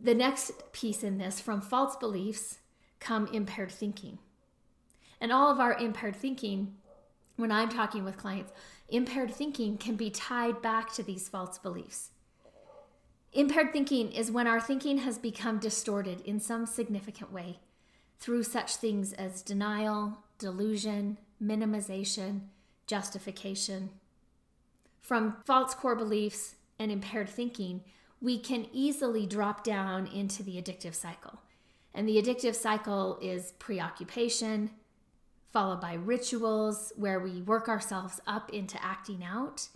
the 0.00 0.14
next 0.14 0.72
piece 0.72 1.04
in 1.04 1.18
this 1.18 1.40
from 1.40 1.60
false 1.60 1.94
beliefs 1.94 2.60
come 3.00 3.26
impaired 3.26 3.70
thinking. 3.70 4.18
And 5.22 5.30
all 5.30 5.52
of 5.52 5.60
our 5.60 5.74
impaired 5.74 6.16
thinking, 6.16 6.74
when 7.36 7.52
I'm 7.52 7.68
talking 7.68 8.02
with 8.02 8.16
clients, 8.16 8.52
impaired 8.88 9.32
thinking 9.32 9.78
can 9.78 9.94
be 9.94 10.10
tied 10.10 10.60
back 10.60 10.92
to 10.94 11.02
these 11.04 11.28
false 11.28 11.58
beliefs. 11.58 12.10
Impaired 13.32 13.72
thinking 13.72 14.10
is 14.10 14.32
when 14.32 14.48
our 14.48 14.60
thinking 14.60 14.98
has 14.98 15.18
become 15.18 15.60
distorted 15.60 16.22
in 16.22 16.40
some 16.40 16.66
significant 16.66 17.32
way 17.32 17.60
through 18.18 18.42
such 18.42 18.74
things 18.74 19.12
as 19.12 19.42
denial, 19.42 20.18
delusion, 20.38 21.18
minimization, 21.40 22.40
justification. 22.88 23.90
From 25.00 25.36
false 25.44 25.72
core 25.72 25.94
beliefs 25.94 26.56
and 26.80 26.90
impaired 26.90 27.28
thinking, 27.28 27.84
we 28.20 28.40
can 28.40 28.66
easily 28.72 29.26
drop 29.26 29.62
down 29.62 30.08
into 30.08 30.42
the 30.42 30.60
addictive 30.60 30.96
cycle. 30.96 31.38
And 31.94 32.08
the 32.08 32.20
addictive 32.20 32.56
cycle 32.56 33.18
is 33.22 33.52
preoccupation, 33.52 34.70
followed 35.52 35.80
by 35.80 35.94
rituals 35.94 36.92
where 36.96 37.20
we 37.20 37.42
work 37.42 37.68
ourselves 37.68 38.20
up 38.26 38.50
into 38.50 38.82
acting 38.82 39.22
out. 39.22 39.68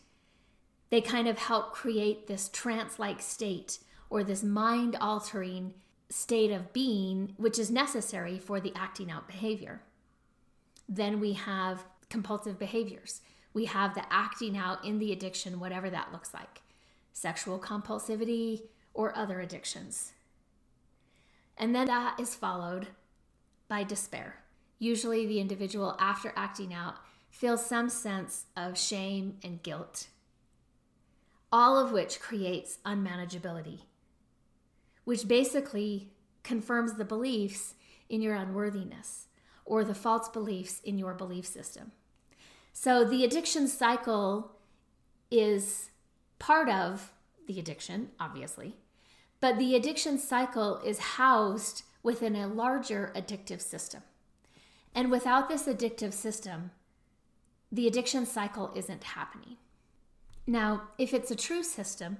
They 0.90 1.00
kind 1.00 1.28
of 1.28 1.38
help 1.38 1.72
create 1.72 2.26
this 2.26 2.48
trance 2.48 2.98
like 2.98 3.20
state 3.20 3.78
or 4.08 4.24
this 4.24 4.42
mind 4.42 4.96
altering 5.00 5.74
state 6.08 6.50
of 6.50 6.72
being, 6.72 7.34
which 7.36 7.58
is 7.58 7.70
necessary 7.70 8.38
for 8.38 8.60
the 8.60 8.72
acting 8.74 9.10
out 9.10 9.26
behavior. 9.26 9.82
Then 10.88 11.20
we 11.20 11.32
have 11.34 11.84
compulsive 12.08 12.58
behaviors. 12.58 13.20
We 13.52 13.64
have 13.66 13.94
the 13.94 14.04
acting 14.12 14.56
out 14.56 14.84
in 14.84 14.98
the 14.98 15.12
addiction, 15.12 15.58
whatever 15.58 15.90
that 15.90 16.12
looks 16.12 16.32
like 16.32 16.62
sexual 17.12 17.58
compulsivity, 17.58 18.62
or 18.92 19.16
other 19.16 19.40
addictions. 19.40 20.12
And 21.56 21.74
then 21.74 21.86
that 21.86 22.20
is 22.20 22.34
followed 22.34 22.88
by 23.68 23.84
despair. 23.84 24.42
Usually, 24.78 25.26
the 25.26 25.40
individual, 25.40 25.96
after 25.98 26.32
acting 26.36 26.74
out, 26.74 26.96
feels 27.30 27.64
some 27.64 27.88
sense 27.88 28.46
of 28.56 28.78
shame 28.78 29.38
and 29.42 29.62
guilt, 29.62 30.08
all 31.52 31.78
of 31.78 31.92
which 31.92 32.20
creates 32.20 32.78
unmanageability, 32.84 33.80
which 35.04 35.28
basically 35.28 36.10
confirms 36.42 36.94
the 36.94 37.04
beliefs 37.04 37.74
in 38.08 38.22
your 38.22 38.34
unworthiness 38.34 39.26
or 39.64 39.84
the 39.84 39.94
false 39.94 40.28
beliefs 40.28 40.80
in 40.84 40.98
your 40.98 41.12
belief 41.14 41.44
system. 41.44 41.92
So, 42.72 43.04
the 43.04 43.24
addiction 43.24 43.68
cycle 43.68 44.52
is 45.30 45.90
part 46.38 46.68
of 46.68 47.12
the 47.46 47.58
addiction, 47.58 48.10
obviously, 48.20 48.76
but 49.40 49.58
the 49.58 49.74
addiction 49.74 50.18
cycle 50.18 50.78
is 50.84 50.98
housed 50.98 51.82
within 52.02 52.36
a 52.36 52.46
larger 52.46 53.12
addictive 53.14 53.60
system. 53.60 54.02
And 54.96 55.10
without 55.10 55.50
this 55.50 55.64
addictive 55.64 56.14
system, 56.14 56.70
the 57.70 57.86
addiction 57.86 58.24
cycle 58.24 58.72
isn't 58.74 59.04
happening. 59.04 59.58
Now, 60.46 60.88
if 60.96 61.12
it's 61.12 61.30
a 61.30 61.36
true 61.36 61.62
system, 61.62 62.16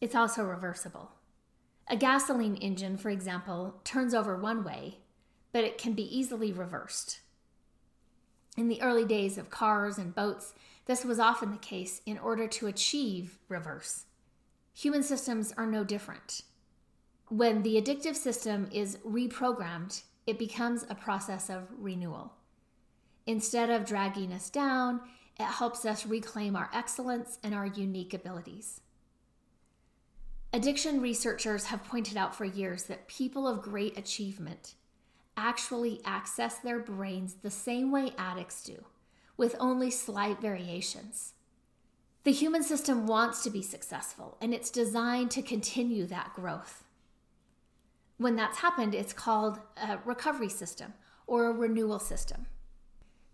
it's 0.00 0.16
also 0.16 0.42
reversible. 0.42 1.12
A 1.86 1.96
gasoline 1.96 2.56
engine, 2.56 2.96
for 2.96 3.10
example, 3.10 3.80
turns 3.84 4.12
over 4.12 4.36
one 4.36 4.64
way, 4.64 4.98
but 5.52 5.62
it 5.62 5.78
can 5.78 5.92
be 5.92 6.18
easily 6.18 6.50
reversed. 6.50 7.20
In 8.56 8.66
the 8.66 8.82
early 8.82 9.04
days 9.04 9.38
of 9.38 9.50
cars 9.50 9.96
and 9.96 10.14
boats, 10.14 10.52
this 10.86 11.04
was 11.04 11.20
often 11.20 11.52
the 11.52 11.58
case 11.58 12.00
in 12.04 12.18
order 12.18 12.48
to 12.48 12.66
achieve 12.66 13.38
reverse. 13.48 14.06
Human 14.72 15.04
systems 15.04 15.52
are 15.56 15.66
no 15.66 15.84
different. 15.84 16.42
When 17.28 17.62
the 17.62 17.80
addictive 17.80 18.16
system 18.16 18.68
is 18.72 18.98
reprogrammed, 19.06 20.02
it 20.26 20.38
becomes 20.38 20.84
a 20.88 20.94
process 20.94 21.50
of 21.50 21.68
renewal. 21.78 22.32
Instead 23.26 23.70
of 23.70 23.86
dragging 23.86 24.32
us 24.32 24.50
down, 24.50 25.00
it 25.38 25.44
helps 25.44 25.84
us 25.84 26.06
reclaim 26.06 26.54
our 26.54 26.70
excellence 26.72 27.38
and 27.42 27.54
our 27.54 27.66
unique 27.66 28.14
abilities. 28.14 28.80
Addiction 30.52 31.00
researchers 31.00 31.64
have 31.66 31.82
pointed 31.84 32.16
out 32.16 32.34
for 32.34 32.44
years 32.44 32.84
that 32.84 33.08
people 33.08 33.48
of 33.48 33.60
great 33.60 33.98
achievement 33.98 34.74
actually 35.36 36.00
access 36.04 36.58
their 36.58 36.78
brains 36.78 37.34
the 37.42 37.50
same 37.50 37.90
way 37.90 38.12
addicts 38.16 38.62
do 38.62 38.84
with 39.36 39.56
only 39.58 39.90
slight 39.90 40.40
variations. 40.40 41.32
The 42.22 42.30
human 42.30 42.62
system 42.62 43.06
wants 43.06 43.42
to 43.42 43.50
be 43.50 43.62
successful 43.62 44.38
and 44.40 44.54
it's 44.54 44.70
designed 44.70 45.32
to 45.32 45.42
continue 45.42 46.06
that 46.06 46.32
growth. 46.34 46.83
When 48.18 48.36
that's 48.36 48.58
happened, 48.58 48.94
it's 48.94 49.12
called 49.12 49.58
a 49.76 49.98
recovery 50.04 50.48
system 50.48 50.94
or 51.26 51.46
a 51.46 51.52
renewal 51.52 51.98
system. 51.98 52.46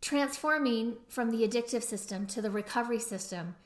Transforming 0.00 0.96
from 1.08 1.30
the 1.30 1.46
addictive 1.46 1.82
system 1.82 2.26
to 2.28 2.40
the 2.40 2.50
recovery 2.50 2.98
system 2.98 3.56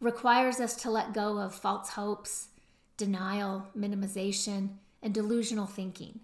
requires 0.00 0.60
us 0.60 0.76
to 0.76 0.90
let 0.90 1.14
go 1.14 1.38
of 1.38 1.54
false 1.54 1.90
hopes, 1.90 2.48
denial, 2.96 3.68
minimization, 3.76 4.76
and 5.02 5.14
delusional 5.14 5.66
thinking. 5.66 6.20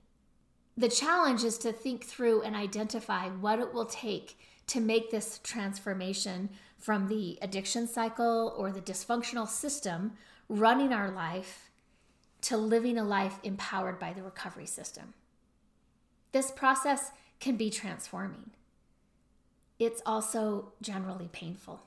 The 0.77 0.89
challenge 0.89 1.45
is 1.45 1.57
to 1.59 1.73
think 1.73 2.05
through 2.05 2.43
and 2.43 2.55
identify 2.55 3.29
what 3.29 3.61
it 3.61 3.73
will 3.73 3.87
take 3.87 4.37
to 4.67 4.81
make 4.81 5.11
this 5.11 5.41
transformation 5.43 6.51
from 6.79 7.09
the 7.09 7.39
addiction 7.41 7.87
cycle 7.87 8.55
or 8.59 8.71
the 8.71 8.81
dysfunctional 8.81 9.49
system 9.49 10.13
running 10.49 10.93
our 10.93 11.11
life 11.11 11.71
to 12.45 12.57
living 12.57 12.99
a 12.99 13.05
life 13.05 13.39
empowered 13.43 13.99
by 13.99 14.13
the 14.13 14.23
recovery 14.23 14.67
system. 14.67 15.15
This 16.33 16.51
process 16.51 17.11
can 17.41 17.57
be 17.57 17.71
transforming. 17.71 18.51
It's 19.79 20.03
also 20.05 20.73
generally 20.83 21.29
painful. 21.33 21.83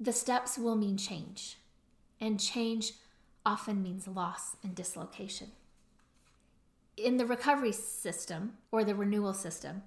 The 0.00 0.12
steps 0.12 0.58
will 0.58 0.76
mean 0.76 0.96
change, 0.96 1.58
and 2.20 2.40
change 2.40 2.92
often 3.44 3.82
means 3.82 4.08
loss 4.08 4.56
and 4.62 4.74
dislocation. 4.74 5.52
in 6.98 7.16
the 7.16 7.26
recovery 7.26 7.72
system 7.72 8.54
or 8.70 8.84
the 8.84 8.94
renewal 8.94 9.32
system, 9.32 9.82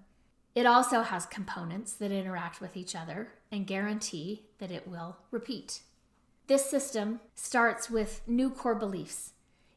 it 0.55 0.65
also 0.65 1.01
has 1.01 1.25
components 1.25 1.93
that 1.93 2.11
interact 2.11 2.61
with 2.61 2.75
each 2.75 2.95
other 2.95 3.33
and 3.51 3.67
guarantee 3.67 4.43
that 4.59 4.71
it 4.71 4.87
will 4.87 5.17
repeat. 5.29 5.81
This 6.47 6.69
system 6.69 7.19
starts 7.35 7.89
with 7.89 8.21
new 8.27 8.49
core 8.49 8.75
beliefs 8.75 9.31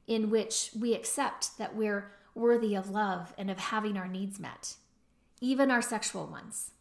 in 0.06 0.30
which 0.30 0.70
we 0.78 0.94
accept 0.94 1.56
that 1.58 1.74
we're 1.74 2.10
worthy 2.34 2.74
of 2.74 2.90
love 2.90 3.32
and 3.38 3.50
of 3.50 3.58
having 3.58 3.96
our 3.96 4.08
needs 4.08 4.38
met, 4.38 4.74
even 5.40 5.70
our 5.70 5.82
sexual 5.82 6.26
ones, 6.26 6.72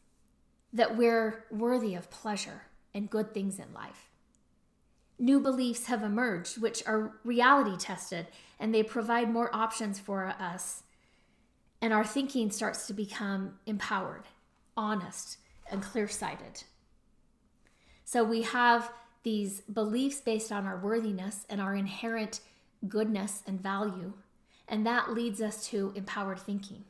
that 0.71 0.97
we're 0.97 1.45
worthy 1.51 1.95
of 1.95 2.09
pleasure 2.09 2.63
and 2.93 3.09
good 3.09 3.33
things 3.33 3.59
in 3.59 3.73
life. 3.73 4.09
New 5.19 5.39
beliefs 5.39 5.85
have 5.85 6.03
emerged 6.03 6.61
which 6.61 6.83
are 6.87 7.13
reality 7.23 7.77
tested 7.77 8.27
and 8.59 8.73
they 8.73 8.83
provide 8.83 9.29
more 9.29 9.55
options 9.55 9.99
for 9.99 10.27
us, 10.39 10.83
and 11.81 11.93
our 11.93 12.05
thinking 12.05 12.49
starts 12.49 12.87
to 12.87 12.93
become 12.93 13.59
empowered, 13.65 14.23
honest, 14.75 15.37
and 15.69 15.81
clear 15.81 16.07
sighted. 16.07 16.63
So 18.05 18.23
we 18.23 18.43
have 18.43 18.91
these 19.23 19.61
beliefs 19.61 20.21
based 20.21 20.51
on 20.51 20.65
our 20.65 20.77
worthiness 20.77 21.45
and 21.49 21.61
our 21.61 21.75
inherent 21.75 22.39
goodness 22.87 23.43
and 23.45 23.61
value. 23.61 24.13
And 24.67 24.85
that 24.85 25.13
leads 25.13 25.41
us 25.41 25.67
to 25.67 25.91
empowered 25.95 26.39
thinking. 26.39 26.85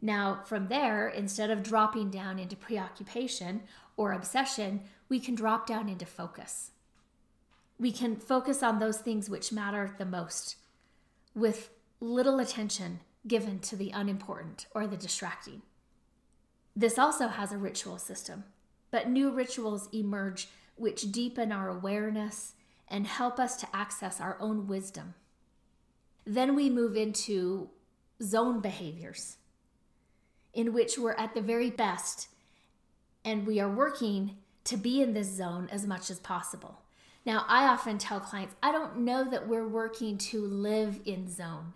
Now, 0.00 0.42
from 0.44 0.68
there, 0.68 1.08
instead 1.08 1.50
of 1.50 1.62
dropping 1.62 2.10
down 2.10 2.38
into 2.38 2.56
preoccupation 2.56 3.62
or 3.96 4.12
obsession, 4.12 4.82
we 5.08 5.18
can 5.18 5.34
drop 5.34 5.66
down 5.66 5.88
into 5.88 6.04
focus. 6.04 6.72
We 7.78 7.90
can 7.90 8.16
focus 8.16 8.62
on 8.62 8.78
those 8.78 8.98
things 8.98 9.30
which 9.30 9.52
matter 9.52 9.94
the 9.96 10.04
most 10.04 10.56
with 11.34 11.70
little 12.00 12.38
attention 12.38 13.00
given 13.26 13.58
to 13.60 13.76
the 13.76 13.90
unimportant 13.90 14.66
or 14.74 14.86
the 14.86 14.96
distracting. 14.96 15.62
This 16.76 16.98
also 16.98 17.28
has 17.28 17.52
a 17.52 17.58
ritual 17.58 17.98
system, 17.98 18.44
but 18.90 19.08
new 19.08 19.30
rituals 19.30 19.88
emerge 19.92 20.48
which 20.76 21.12
deepen 21.12 21.52
our 21.52 21.68
awareness 21.68 22.54
and 22.88 23.06
help 23.06 23.38
us 23.38 23.56
to 23.56 23.68
access 23.74 24.20
our 24.20 24.36
own 24.40 24.66
wisdom. 24.66 25.14
Then 26.24 26.54
we 26.54 26.70
move 26.70 26.96
into 26.96 27.70
zone 28.22 28.60
behaviors, 28.60 29.36
in 30.52 30.72
which 30.72 30.98
we're 30.98 31.12
at 31.12 31.34
the 31.34 31.40
very 31.40 31.70
best 31.70 32.28
and 33.24 33.46
we 33.46 33.58
are 33.58 33.70
working 33.70 34.36
to 34.64 34.76
be 34.76 35.02
in 35.02 35.14
this 35.14 35.28
zone 35.28 35.68
as 35.72 35.86
much 35.86 36.10
as 36.10 36.18
possible. 36.18 36.82
Now, 37.26 37.46
I 37.48 37.64
often 37.64 37.96
tell 37.96 38.20
clients, 38.20 38.54
I 38.62 38.70
don't 38.70 38.98
know 38.98 39.24
that 39.30 39.48
we're 39.48 39.66
working 39.66 40.18
to 40.18 40.44
live 40.44 41.00
in 41.06 41.28
zone, 41.30 41.72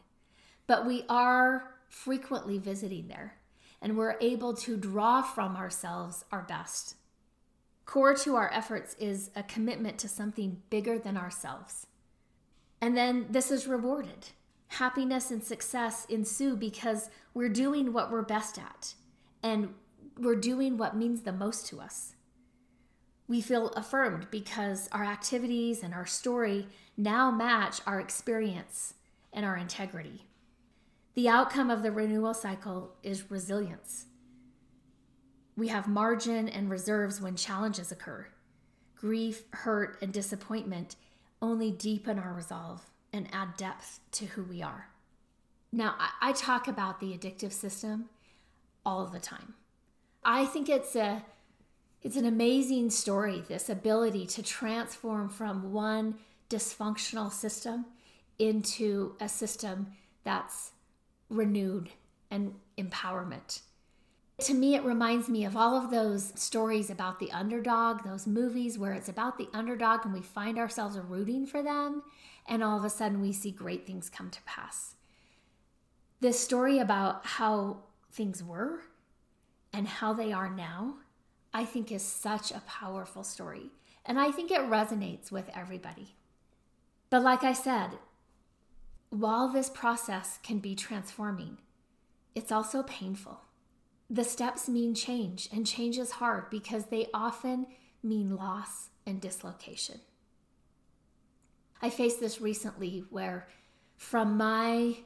but 0.66 0.86
we 0.86 1.04
are 1.08 1.74
frequently 1.88 2.58
visiting 2.58 3.08
there 3.08 3.36
and 3.80 3.96
we're 3.96 4.16
able 4.20 4.54
to 4.54 4.76
draw 4.76 5.22
from 5.22 5.56
ourselves 5.56 6.24
our 6.30 6.42
best. 6.42 6.96
Core 7.88 8.12
to 8.12 8.37
our 8.37 8.52
efforts 8.52 8.95
is 8.99 9.30
a 9.35 9.42
commitment 9.42 9.97
to 9.97 10.09
something 10.09 10.61
bigger 10.68 10.99
than 10.99 11.16
ourselves. 11.16 11.87
And 12.83 12.95
then 12.95 13.28
this 13.30 13.50
is 13.50 13.66
rewarded. 13.66 14.28
Happiness 14.66 15.30
and 15.30 15.42
success 15.42 16.04
ensue 16.04 16.54
because 16.54 17.09
we're 17.33 17.49
doing 17.49 17.95
what 17.95 18.11
we're 18.11 18.21
best 18.21 18.59
at 18.59 18.92
and 19.42 19.73
we're 20.18 20.37
doing 20.37 20.76
what 20.76 20.99
means 20.99 21.23
the 21.23 21.33
most 21.33 21.66
to 21.68 21.80
us. 21.80 22.14
We 23.26 23.40
feel 23.40 23.68
affirmed 23.68 24.26
because 24.30 24.90
our 24.92 25.04
activities 25.04 25.83
and 25.83 25.95
our 25.95 26.04
story 26.04 26.66
now 26.95 27.30
match 27.30 27.80
our 27.87 27.99
experience 27.99 28.97
and 29.33 29.47
our 29.47 29.57
integrity. 29.57 30.26
The 31.14 31.30
outcome 31.30 31.71
of 31.71 31.83
the 31.83 31.90
renewal 31.90 32.35
cycle 32.35 32.97
is 33.02 33.30
resilience. 33.30 34.04
We 35.58 35.66
have 35.68 35.88
margin 35.88 36.48
and 36.48 36.70
reserves 36.70 37.20
when 37.20 37.35
challenges 37.35 37.90
occur. 37.90 38.28
Grief, 38.94 39.42
hurt, 39.50 39.98
and 40.00 40.12
disappointment 40.12 40.94
only 41.42 41.72
deepen 41.72 42.16
our 42.16 42.33
resolve 42.33 42.88
and 43.12 43.26
add 43.33 43.56
depth 43.56 43.98
to 44.12 44.26
who 44.26 44.44
we 44.44 44.62
are. 44.62 44.90
Now, 45.72 45.96
I, 46.20 46.30
talk 46.30 46.68
about 46.68 47.00
the 47.00 47.09
addictive 47.09 47.50
system 47.50 48.09
all 48.87 49.06
the 49.06 49.18
time. 49.18 49.54
I 50.24 50.44
think 50.44 50.68
it's 50.68 50.94
a 50.94 51.24
it's 52.02 52.16
an 52.16 52.24
amazing 52.24 52.90
story, 52.90 53.42
this 53.48 53.68
ability 53.68 54.26
to 54.26 54.44
transform 54.44 55.28
from 55.28 55.72
one 55.72 56.20
dysfunctional 56.48 57.33
system 57.33 57.85
into 58.38 59.16
a 59.20 59.28
system 59.28 59.88
that's 60.22 60.70
renewed 61.28 61.90
and 62.30 62.54
empowerment. 62.78 63.62
To 64.42 64.55
me, 64.55 64.77
it 64.77 64.85
reminds 64.85 65.29
me 65.29 65.44
of 65.44 65.57
all 65.57 65.77
of 65.77 65.90
those 65.90 66.33
stories 66.37 66.90
about 66.90 67.18
the 67.18 67.33
underdog, 67.33 68.05
those 68.05 68.27
movies 68.27 68.79
where 68.79 68.92
it's 68.92 69.09
about 69.09 69.37
the 69.37 69.48
underdog 69.53 70.05
and 70.05 70.14
we 70.14 70.22
find 70.22 70.59
ourselves 70.59 70.96
rooting 70.96 71.44
for 71.44 71.61
them, 71.61 72.05
and 72.46 72.62
all 72.62 72.79
of 72.79 72.85
a 72.85 72.90
sudden 72.90 73.20
we 73.20 73.33
see 73.33 73.51
great 73.51 73.85
things 73.85 74.09
come 74.09 74.31
to 74.31 74.42
pass. 74.42 74.94
This 76.20 76.38
story 76.38 76.79
about 76.79 77.27
how 77.27 77.79
things 78.12 78.42
were 78.42 78.83
and 79.72 79.88
how 79.88 80.12
they 80.12 80.33
are 80.33 80.48
now, 80.48 80.98
I 81.53 81.64
think 81.64 81.90
is 81.90 82.03
such 82.03 82.53
a 82.53 82.62
powerful 82.66 83.24
story. 83.24 83.70
And 84.07 84.20
I 84.20 84.31
think 84.31 84.53
it 84.53 84.61
resonates 84.61 85.33
with 85.33 85.51
everybody. 85.53 86.14
But 87.11 87.22
like 87.22 87.42
I 87.42 87.53
said, 87.53 87.98
while 89.11 89.48
this 89.48 89.68
process 89.68 90.38
can 90.42 90.59
be 90.61 90.77
transforming, 90.77 91.59
it's 92.35 92.53
also 92.53 92.83
painful. 92.85 93.40
The 94.11 94.25
steps 94.25 94.68
mean 94.68 94.94
change, 94.94 95.49
and 95.53 95.66
change 95.66 95.99
is 95.99 96.12
hard 96.12 96.49
because 96.51 96.87
they 96.87 97.09
often 97.12 97.66
mean 98.03 98.37
loss 98.37 98.88
and 99.07 99.21
dislocation. 99.21 100.01
I 101.83 101.90
faced 101.90 102.18
this 102.18 102.40
recently 102.40 103.05
where, 103.11 103.49
from 103.97 104.37
my 104.37 104.97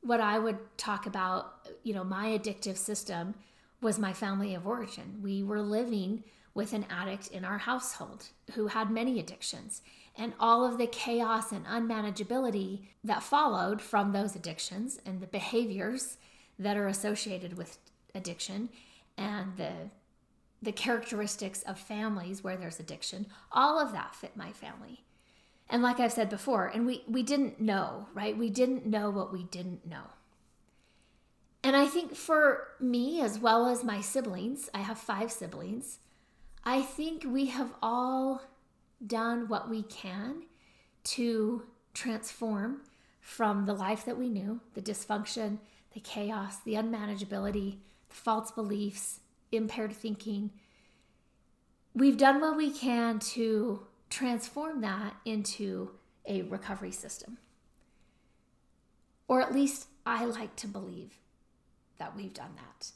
what 0.00 0.20
I 0.20 0.38
would 0.38 0.58
talk 0.76 1.06
about, 1.06 1.68
you 1.82 1.94
know, 1.94 2.04
my 2.04 2.38
addictive 2.38 2.76
system 2.76 3.34
was 3.80 3.98
my 3.98 4.12
family 4.12 4.54
of 4.54 4.66
origin. 4.66 5.20
We 5.22 5.42
were 5.42 5.62
living 5.62 6.24
with 6.52 6.72
an 6.72 6.86
addict 6.90 7.28
in 7.28 7.44
our 7.44 7.58
household 7.58 8.26
who 8.52 8.66
had 8.68 8.90
many 8.90 9.18
addictions. 9.18 9.80
And 10.16 10.34
all 10.38 10.64
of 10.64 10.78
the 10.78 10.86
chaos 10.86 11.52
and 11.52 11.66
unmanageability 11.66 12.86
that 13.02 13.22
followed 13.22 13.80
from 13.80 14.12
those 14.12 14.36
addictions 14.36 15.00
and 15.04 15.20
the 15.20 15.26
behaviors 15.26 16.18
that 16.58 16.76
are 16.76 16.86
associated 16.86 17.56
with 17.56 17.78
addiction 18.14 18.68
and 19.16 19.56
the 19.56 19.72
the 20.62 20.72
characteristics 20.72 21.62
of 21.62 21.78
families 21.78 22.42
where 22.42 22.56
there's 22.56 22.80
addiction 22.80 23.26
all 23.52 23.78
of 23.78 23.92
that 23.92 24.14
fit 24.14 24.36
my 24.36 24.52
family. 24.52 25.04
And 25.68 25.82
like 25.82 26.00
i've 26.00 26.12
said 26.12 26.28
before 26.30 26.66
and 26.66 26.86
we 26.86 27.04
we 27.08 27.22
didn't 27.22 27.60
know 27.60 28.08
right? 28.14 28.36
We 28.36 28.50
didn't 28.50 28.86
know 28.86 29.10
what 29.10 29.32
we 29.32 29.44
didn't 29.44 29.86
know. 29.86 30.10
And 31.62 31.76
i 31.76 31.86
think 31.86 32.14
for 32.14 32.68
me 32.80 33.20
as 33.20 33.38
well 33.38 33.66
as 33.66 33.84
my 33.84 34.00
siblings 34.00 34.68
i 34.74 34.78
have 34.78 34.98
five 34.98 35.30
siblings 35.32 35.98
i 36.64 36.82
think 36.82 37.24
we 37.26 37.46
have 37.46 37.72
all 37.82 38.42
done 39.06 39.48
what 39.48 39.68
we 39.70 39.82
can 39.82 40.42
to 41.04 41.62
transform 41.94 42.82
from 43.20 43.64
the 43.64 43.72
life 43.72 44.04
that 44.04 44.18
we 44.18 44.28
knew 44.28 44.60
the 44.74 44.82
dysfunction 44.82 45.58
the 45.94 46.00
chaos 46.00 46.58
the 46.64 46.74
unmanageability 46.74 47.78
false 48.14 48.50
beliefs, 48.50 49.20
impaired 49.50 49.92
thinking. 49.92 50.50
We've 51.94 52.16
done 52.16 52.40
what 52.40 52.56
we 52.56 52.70
can 52.70 53.18
to 53.20 53.86
transform 54.08 54.80
that 54.82 55.16
into 55.24 55.90
a 56.26 56.42
recovery 56.42 56.92
system. 56.92 57.38
Or 59.26 59.40
at 59.40 59.54
least 59.54 59.88
I 60.06 60.24
like 60.24 60.54
to 60.56 60.66
believe 60.66 61.18
that 61.98 62.16
we've 62.16 62.34
done 62.34 62.54
that. 62.56 62.92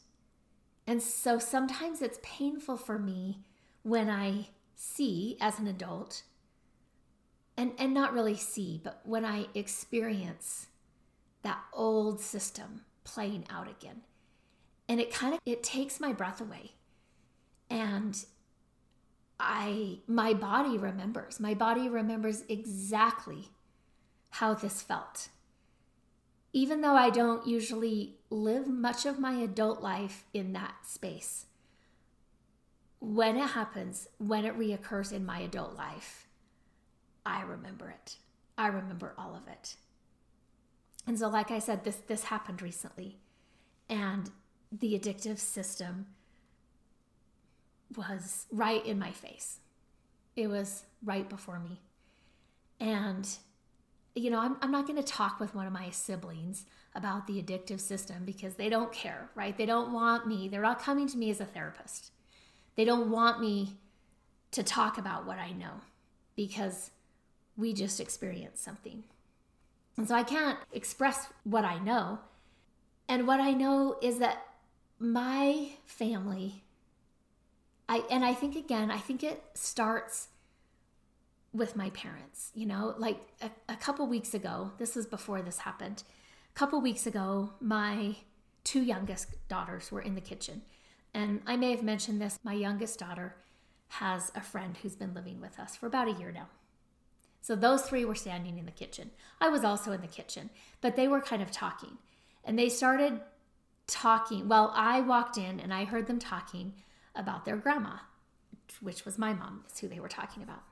And 0.87 1.03
so 1.03 1.39
sometimes 1.39 2.01
it's 2.01 2.19
painful 2.23 2.77
for 2.77 2.99
me 2.99 3.41
when 3.83 4.09
I 4.09 4.49
see 4.75 5.37
as 5.41 5.59
an 5.59 5.67
adult, 5.67 6.23
and, 7.57 7.73
and 7.79 7.93
not 7.93 8.13
really 8.13 8.37
see, 8.37 8.81
but 8.83 9.01
when 9.05 9.25
I 9.25 9.47
experience 9.55 10.69
that 11.43 11.59
old 11.73 12.21
system 12.21 12.83
playing 13.03 13.47
out 13.51 13.69
again 13.69 14.03
and 14.89 15.01
it 15.01 15.13
kind 15.13 15.35
of 15.35 15.41
it 15.45 15.63
takes 15.63 16.01
my 16.01 16.13
breath 16.13 16.41
away. 16.41 16.73
And 17.71 18.25
i 19.41 20.01
my 20.09 20.35
body 20.35 20.77
remembers 20.77 21.39
my 21.39 21.55
body 21.55 21.89
remembers 21.89 22.43
exactly 22.49 23.51
how 24.31 24.55
this 24.55 24.83
felt. 24.83 25.29
Even 26.53 26.81
though 26.81 26.97
i 26.97 27.11
don't 27.11 27.47
usually 27.47 28.17
live 28.31 28.67
much 28.67 29.07
of 29.07 29.19
my 29.19 29.35
adult 29.35 29.81
life 29.83 30.25
in 30.33 30.53
that 30.55 30.75
space 30.87 31.47
when 33.01 33.37
it 33.37 33.51
happens 33.51 34.09
when 34.19 34.45
it 34.45 34.59
reoccurs 34.59 35.13
in 35.13 35.25
my 35.25 35.39
adult 35.41 35.77
life 35.77 36.27
i 37.25 37.43
remember 37.43 37.89
it. 37.91 38.17
I 38.57 38.67
remember 38.67 39.15
all 39.17 39.37
of 39.37 39.47
it. 39.47 39.77
And 41.07 41.19
so, 41.19 41.29
like 41.29 41.51
I 41.51 41.59
said, 41.59 41.85
this 41.85 41.97
this 42.07 42.25
happened 42.25 42.61
recently, 42.61 43.19
and 43.89 44.31
the 44.71 44.99
addictive 44.99 45.39
system 45.39 46.07
was 47.97 48.47
right 48.53 48.85
in 48.85 48.99
my 48.99 49.11
face. 49.11 49.61
It 50.37 50.49
was 50.49 50.85
right 51.05 51.29
before 51.29 51.59
me. 51.59 51.81
And, 52.81 53.29
you 54.15 54.31
know, 54.31 54.41
I'm, 54.41 54.57
I'm 54.63 54.71
not 54.71 54.87
going 54.87 55.03
to 55.03 55.07
talk 55.07 55.41
with 55.41 55.55
one 55.55 55.67
of 55.67 55.73
my 55.73 55.91
siblings 55.91 56.67
about 56.95 57.27
the 57.27 57.43
addictive 57.43 57.81
system 57.81 58.25
because 58.25 58.55
they 58.55 58.69
don't 58.69 58.93
care, 58.93 59.31
right? 59.35 59.57
They 59.57 59.67
don't 59.67 59.93
want 59.93 60.27
me, 60.27 60.49
they're 60.49 60.63
not 60.63 60.83
coming 60.83 61.09
to 61.09 61.19
me 61.19 61.31
as 61.31 61.41
a 61.41 61.45
therapist. 61.45 62.13
They 62.77 62.85
don't 62.85 63.11
want 63.11 63.41
me 63.41 63.77
to 64.53 64.63
talk 64.63 64.99
about 64.99 65.27
what 65.27 65.39
I 65.39 65.53
know 65.53 65.81
because 66.37 66.91
we 67.57 67.73
just 67.73 68.01
experienced 68.01 68.63
something. 68.63 69.03
And 69.97 70.07
so 70.07 70.15
I 70.15 70.23
can't 70.23 70.59
express 70.73 71.27
what 71.43 71.65
I 71.65 71.79
know. 71.79 72.21
And 73.09 73.27
what 73.27 73.41
I 73.41 73.51
know 73.51 73.97
is 74.01 74.21
that 74.21 74.45
my 74.99 75.71
family 75.87 76.65
I 77.89 78.03
and 78.11 78.25
I 78.25 78.35
think 78.35 78.55
again, 78.55 78.91
I 78.91 78.99
think 78.99 79.25
it 79.25 79.43
starts 79.55 80.29
with 81.53 81.75
my 81.75 81.91
parents, 81.91 82.53
you 82.55 82.67
know, 82.67 82.95
like 82.99 83.19
a, 83.41 83.51
a 83.71 83.77
couple 83.77 84.07
weeks 84.07 84.35
ago, 84.35 84.73
this 84.79 84.95
was 84.95 85.07
before 85.07 85.41
this 85.41 85.59
happened. 85.59 86.03
A 86.55 86.59
couple 86.59 86.81
weeks 86.81 87.07
ago, 87.07 87.55
my 87.61 88.17
two 88.65 88.83
youngest 88.83 89.29
daughters 89.49 89.91
were 89.91 90.03
in 90.03 90.15
the 90.15 90.21
kitchen. 90.21 90.63
And 91.15 91.41
I 91.47 91.57
may 91.57 91.71
have 91.71 91.83
mentioned 91.83 92.21
this, 92.21 92.39
my 92.45 92.53
youngest 92.53 92.99
daughter 92.99 93.35
has 93.89 94.31
a 94.35 94.43
friend 94.43 94.77
who's 94.77 94.95
been 94.95 95.15
living 95.15 95.41
with 95.41 95.59
us 95.59 95.75
for 95.75 95.87
about 95.87 96.09
a 96.09 96.13
year 96.13 96.31
now. 96.31 96.49
So 97.41 97.57
those 97.57 97.83
three 97.83 98.05
were 98.05 98.15
standing 98.15 98.59
in 98.59 98.67
the 98.67 98.73
kitchen. 98.73 99.11
I 99.41 99.49
was 99.49 99.65
also 99.65 99.93
in 99.93 100.03
the 100.03 100.07
kitchen, 100.07 100.51
but 100.83 100.97
they 100.97 101.09
were 101.09 101.23
kind 101.23 101.41
of 101.41 101.51
talking. 101.51 101.97
And 102.45 102.59
they 102.59 102.69
started 102.69 103.21
talking. 103.89 104.47
Well, 104.47 104.73
I 104.77 105.01
walked 105.01 105.37
in 105.37 105.59
and 105.59 105.75
I 105.75 105.85
heard 105.85 106.07
them 106.07 106.21
talking 106.21 106.75
about 107.17 107.45
their 107.45 107.57
grandma, 107.57 107.97
which 108.81 109.05
was 109.05 109.19
my 109.19 109.33
mom, 109.33 109.65
is 109.69 109.81
who 109.81 109.89
they 109.89 109.99
were 109.99 110.09
talking 110.09 110.43
about. 110.43 110.63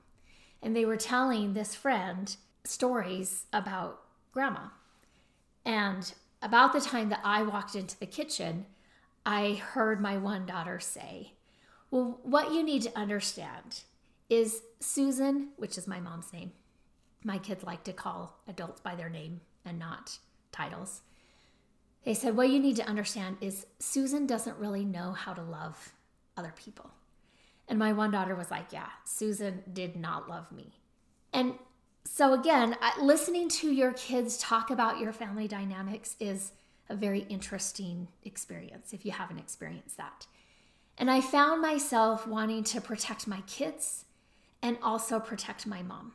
And 0.61 0.75
they 0.75 0.85
were 0.85 0.97
telling 0.97 1.53
this 1.53 1.75
friend 1.75 2.35
stories 2.63 3.45
about 3.51 4.01
grandma. 4.31 4.69
And 5.65 6.13
about 6.41 6.71
the 6.71 6.79
time 6.79 7.09
that 7.09 7.21
I 7.23 7.43
walked 7.43 7.75
into 7.75 7.99
the 7.99 8.05
kitchen, 8.05 8.65
I 9.25 9.55
heard 9.55 9.99
my 9.99 10.17
one 10.17 10.45
daughter 10.45 10.79
say, 10.79 11.33
Well, 11.91 12.19
what 12.23 12.53
you 12.53 12.63
need 12.63 12.83
to 12.83 12.97
understand 12.97 13.81
is 14.29 14.61
Susan, 14.79 15.49
which 15.57 15.77
is 15.77 15.87
my 15.87 15.99
mom's 15.99 16.31
name. 16.31 16.51
My 17.23 17.37
kids 17.37 17.63
like 17.63 17.83
to 17.85 17.93
call 17.93 18.39
adults 18.47 18.79
by 18.79 18.95
their 18.95 19.09
name 19.09 19.41
and 19.65 19.79
not 19.79 20.19
titles. 20.51 21.01
They 22.03 22.13
said, 22.13 22.35
What 22.35 22.49
you 22.49 22.59
need 22.59 22.75
to 22.77 22.87
understand 22.87 23.37
is 23.41 23.65
Susan 23.79 24.25
doesn't 24.25 24.57
really 24.57 24.85
know 24.85 25.11
how 25.11 25.33
to 25.33 25.41
love 25.41 25.93
other 26.35 26.53
people. 26.55 26.91
And 27.67 27.77
my 27.77 27.91
one 27.91 28.11
daughter 28.11 28.35
was 28.35 28.51
like, 28.51 28.71
Yeah, 28.71 28.89
Susan 29.03 29.63
did 29.71 29.95
not 29.95 30.29
love 30.29 30.51
me. 30.51 30.79
And 31.33 31.55
so, 32.05 32.33
again, 32.33 32.77
listening 33.01 33.49
to 33.49 33.71
your 33.71 33.91
kids 33.93 34.37
talk 34.37 34.69
about 34.69 34.99
your 34.99 35.11
family 35.11 35.47
dynamics 35.47 36.15
is 36.19 36.53
a 36.89 36.95
very 36.95 37.19
interesting 37.29 38.07
experience 38.23 38.93
if 38.93 39.05
you 39.05 39.11
haven't 39.11 39.39
experienced 39.39 39.97
that. 39.97 40.25
And 40.97 41.11
I 41.11 41.21
found 41.21 41.61
myself 41.61 42.25
wanting 42.25 42.63
to 42.65 42.81
protect 42.81 43.27
my 43.27 43.41
kids 43.41 44.05
and 44.61 44.77
also 44.81 45.19
protect 45.19 45.67
my 45.67 45.83
mom. 45.83 46.13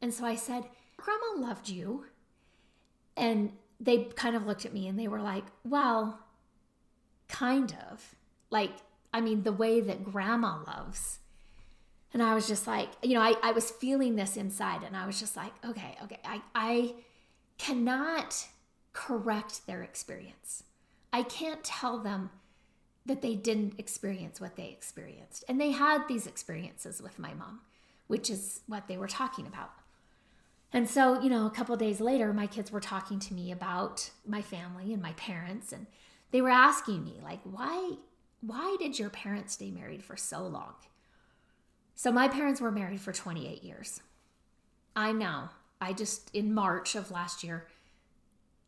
And 0.00 0.14
so 0.14 0.24
I 0.24 0.36
said, 0.36 0.64
Grandma 0.96 1.46
loved 1.46 1.68
you. 1.68 2.06
And 3.16 3.52
they 3.84 4.04
kind 4.04 4.34
of 4.34 4.46
looked 4.46 4.64
at 4.64 4.72
me 4.72 4.88
and 4.88 4.98
they 4.98 5.08
were 5.08 5.20
like, 5.20 5.44
Well, 5.64 6.20
kind 7.28 7.76
of. 7.90 8.14
Like, 8.50 8.72
I 9.12 9.20
mean, 9.20 9.42
the 9.42 9.52
way 9.52 9.80
that 9.80 10.04
grandma 10.04 10.62
loves. 10.66 11.18
And 12.12 12.22
I 12.22 12.34
was 12.34 12.46
just 12.46 12.66
like, 12.66 12.90
you 13.02 13.14
know, 13.14 13.20
I, 13.20 13.34
I 13.42 13.50
was 13.50 13.72
feeling 13.72 14.14
this 14.14 14.36
inside 14.36 14.82
and 14.84 14.96
I 14.96 15.04
was 15.04 15.18
just 15.18 15.36
like, 15.36 15.52
okay, 15.68 15.96
okay, 16.04 16.20
I, 16.24 16.40
I 16.54 16.94
cannot 17.58 18.46
correct 18.92 19.66
their 19.66 19.82
experience. 19.82 20.62
I 21.12 21.24
can't 21.24 21.64
tell 21.64 21.98
them 21.98 22.30
that 23.04 23.20
they 23.20 23.34
didn't 23.34 23.74
experience 23.78 24.40
what 24.40 24.54
they 24.54 24.68
experienced. 24.68 25.44
And 25.48 25.60
they 25.60 25.72
had 25.72 26.06
these 26.06 26.28
experiences 26.28 27.02
with 27.02 27.18
my 27.18 27.34
mom, 27.34 27.60
which 28.06 28.30
is 28.30 28.60
what 28.68 28.86
they 28.86 28.96
were 28.96 29.08
talking 29.08 29.46
about. 29.46 29.72
And 30.74 30.90
so, 30.90 31.20
you 31.20 31.30
know, 31.30 31.46
a 31.46 31.50
couple 31.50 31.76
days 31.76 32.00
later, 32.00 32.32
my 32.32 32.48
kids 32.48 32.72
were 32.72 32.80
talking 32.80 33.20
to 33.20 33.32
me 33.32 33.52
about 33.52 34.10
my 34.26 34.42
family 34.42 34.92
and 34.92 35.00
my 35.00 35.12
parents, 35.12 35.72
and 35.72 35.86
they 36.32 36.42
were 36.42 36.50
asking 36.50 37.04
me, 37.04 37.20
like, 37.22 37.38
why 37.44 37.92
why 38.40 38.76
did 38.78 38.98
your 38.98 39.08
parents 39.08 39.54
stay 39.54 39.70
married 39.70 40.04
for 40.04 40.16
so 40.16 40.42
long? 40.42 40.74
So, 41.94 42.10
my 42.10 42.26
parents 42.26 42.60
were 42.60 42.72
married 42.72 43.00
for 43.00 43.12
28 43.12 43.62
years. 43.62 44.00
I 44.96 45.12
know. 45.12 45.48
I 45.80 45.92
just, 45.92 46.34
in 46.34 46.52
March 46.52 46.96
of 46.96 47.12
last 47.12 47.44
year, 47.44 47.68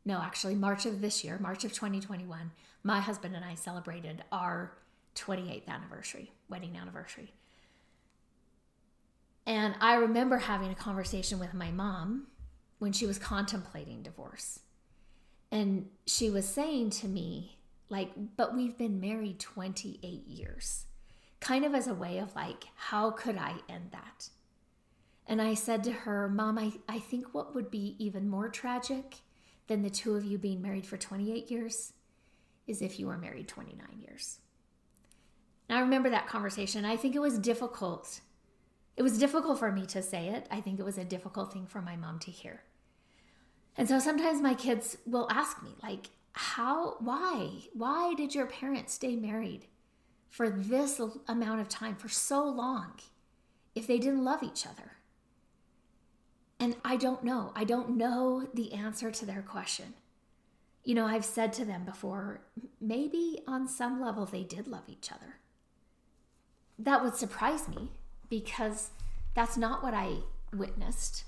no, 0.05 0.21
actually, 0.21 0.55
March 0.55 0.87
of 0.87 1.01
this 1.01 1.25
year, 1.25 1.39
March 1.41 1.65
of 1.65 1.73
2021, 1.73 2.53
my 2.85 3.01
husband 3.01 3.35
and 3.35 3.45
I 3.45 3.57
celebrated 3.57 4.23
our 4.31 4.79
28th 5.17 5.67
anniversary, 5.67 6.31
wedding 6.49 6.77
anniversary. 6.81 7.33
And 9.47 9.75
I 9.81 9.95
remember 9.95 10.39
having 10.39 10.71
a 10.71 10.75
conversation 10.75 11.39
with 11.39 11.55
my 11.55 11.71
mom 11.71 12.27
when 12.79 12.93
she 12.93 13.07
was 13.07 13.19
contemplating 13.19 14.03
divorce. 14.03 14.61
And 15.53 15.87
she 16.07 16.31
was 16.31 16.49
saying 16.49 16.91
to 16.91 17.09
me, 17.09 17.59
like, 17.89 18.11
but 18.37 18.55
we've 18.55 18.77
been 18.77 19.01
married 19.01 19.39
28 19.39 20.27
years. 20.27 20.87
Kind 21.39 21.65
of 21.65 21.75
as 21.75 21.87
a 21.87 21.95
way 21.95 22.19
of 22.19 22.35
like, 22.35 22.65
how 22.75 23.13
could 23.13 23.37
I 23.37 23.55
end 23.69 23.91
that? 23.93 24.31
And 25.29 25.41
I 25.41 25.55
said 25.55 25.85
to 25.85 25.93
her, 25.93 26.29
Mom, 26.29 26.59
I, 26.59 26.73
I 26.89 26.99
think 26.99 27.35
what 27.35 27.55
would 27.55 27.71
be 27.71 27.97
even 27.99 28.29
more 28.29 28.49
tragic 28.49 29.17
than 29.67 29.83
the 29.83 29.91
two 29.91 30.15
of 30.15 30.25
you 30.25 30.39
being 30.39 30.63
married 30.63 30.87
for 30.87 30.97
28 30.97 31.51
years 31.51 31.93
is 32.67 32.83
if 32.83 32.99
you 32.99 33.07
were 33.07 33.19
married 33.19 33.49
29 33.49 34.01
years. 34.01 34.39
And 35.69 35.79
I 35.79 35.81
remember 35.81 36.11
that 36.11 36.29
conversation. 36.29 36.85
I 36.85 36.97
think 36.97 37.15
it 37.15 37.21
was 37.21 37.39
difficult. 37.39 38.21
It 38.97 39.03
was 39.03 39.19
difficult 39.19 39.59
for 39.59 39.71
me 39.71 39.85
to 39.87 40.03
say 40.03 40.29
it. 40.29 40.47
I 40.51 40.61
think 40.61 40.79
it 40.79 40.85
was 40.85 40.99
a 40.99 41.05
difficult 41.05 41.53
thing 41.53 41.67
for 41.67 41.83
my 41.83 41.97
mom 41.97 42.19
to 42.21 42.31
hear. 42.31 42.63
And 43.77 43.89
so 43.89 43.99
sometimes 43.99 44.41
my 44.41 44.55
kids 44.55 44.97
will 45.05 45.29
ask 45.31 45.63
me, 45.63 45.71
like, 45.83 46.09
how 46.33 46.97
why 46.99 47.51
why 47.73 48.15
did 48.15 48.35
your 48.35 48.47
parents 48.47 48.93
stay 48.93 49.17
married 49.17 49.67
for 50.29 50.51
this 50.51 51.01
amount 51.27 51.61
of 51.61 51.69
time 51.69 51.97
for 51.97 52.09
so 52.09 52.45
long 52.45 52.93
if 53.75 53.87
they 53.87 53.99
didn't 53.99 54.25
love 54.25 54.43
each 54.43 54.67
other? 54.67 54.93
And 56.59 56.77
i 56.85 56.97
don't 56.97 57.25
know. 57.25 57.53
I 57.55 57.65
don't 57.65 57.97
know 57.97 58.49
the 58.53 58.73
answer 58.73 59.11
to 59.11 59.27
their 59.27 59.43
question. 59.43 59.95
You 60.85 60.95
know 60.95 61.07
i've 61.07 61.25
said 61.25 61.53
to 61.55 61.65
them 61.65 61.85
before 61.85 62.43
maybe 62.81 63.41
on 63.47 63.67
some 63.67 64.01
level 64.01 64.25
they 64.27 64.43
did 64.43 64.67
love 64.67 64.85
each 64.89 65.11
other. 65.11 65.37
That 66.79 67.03
would 67.03 67.17
surprise 67.17 67.67
me 67.69 67.91
because 68.29 68.91
that's 69.35 69.57
not 69.57 69.83
what 69.83 69.95
i 69.95 70.17
witnessed 70.55 71.25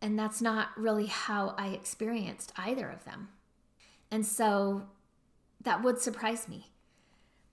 and 0.00 0.18
that's 0.18 0.40
not 0.40 0.68
really 0.76 1.06
how 1.06 1.54
i 1.58 1.68
experienced 1.68 2.52
either 2.56 2.88
of 2.88 3.04
them 3.04 3.28
and 4.10 4.24
so 4.24 4.84
that 5.64 5.82
would 5.82 5.98
surprise 5.98 6.48
me. 6.48 6.70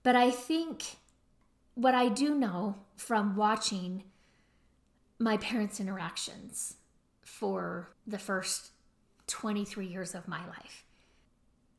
But 0.02 0.16
I 0.16 0.30
think 0.30 0.96
what 1.74 1.94
I 1.94 2.08
do 2.08 2.34
know 2.34 2.76
from 2.96 3.36
watching 3.36 4.04
my 5.18 5.36
parents' 5.36 5.80
interactions 5.80 6.76
for 7.20 7.88
the 8.06 8.18
first 8.18 8.70
23 9.26 9.86
years 9.86 10.14
of 10.14 10.28
my 10.28 10.46
life 10.46 10.84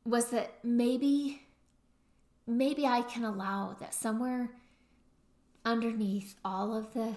was 0.04 0.30
that 0.30 0.58
maybe 0.62 1.42
maybe 2.46 2.86
I 2.86 3.02
can 3.02 3.24
allow 3.24 3.74
that 3.80 3.94
somewhere 3.94 4.50
underneath 5.64 6.34
all 6.44 6.76
of 6.76 6.92
the 6.94 7.14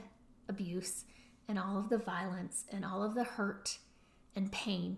abuse 0.48 1.04
and 1.48 1.60
all 1.60 1.78
of 1.78 1.90
the 1.90 1.98
violence 1.98 2.66
and 2.72 2.86
all 2.86 3.04
of 3.04 3.16
the 3.16 3.24
hurt 3.24 3.80
and 4.36 4.52
pain, 4.52 4.98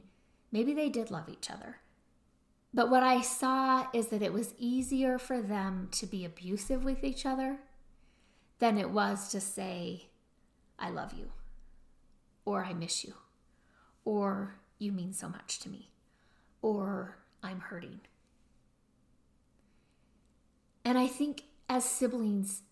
maybe 0.52 0.74
they 0.74 0.90
did 0.90 1.12
love 1.12 1.30
each 1.30 1.50
other. 1.50 1.78
But 2.74 2.90
what 2.90 3.04
I 3.04 3.22
saw 3.22 3.88
is 3.94 4.08
that 4.08 4.22
it 4.22 4.34
was 4.34 4.54
easier 4.58 5.18
for 5.18 5.42
them 5.42 5.88
to 5.94 6.06
be 6.06 6.24
abusive 6.24 6.84
with 6.84 7.04
each 7.04 7.26
other 7.26 7.58
than 8.60 8.78
it 8.78 8.92
was 8.92 9.30
to 9.30 9.42
say, 9.42 10.10
I 10.78 10.90
love 10.90 11.14
you, 11.14 11.32
or 12.46 12.64
I 12.64 12.74
miss 12.74 13.04
you, 13.04 13.14
or 14.06 14.56
you 14.78 14.92
mean 14.92 15.14
so 15.14 15.28
much 15.28 15.60
to 15.60 15.70
me, 15.70 15.92
or 16.62 17.18
I'm 17.42 17.60
hurting. 17.60 18.02
And 20.86 20.98
I 20.98 21.08
think 21.08 21.44
as 21.68 21.86
siblings, 21.86 22.64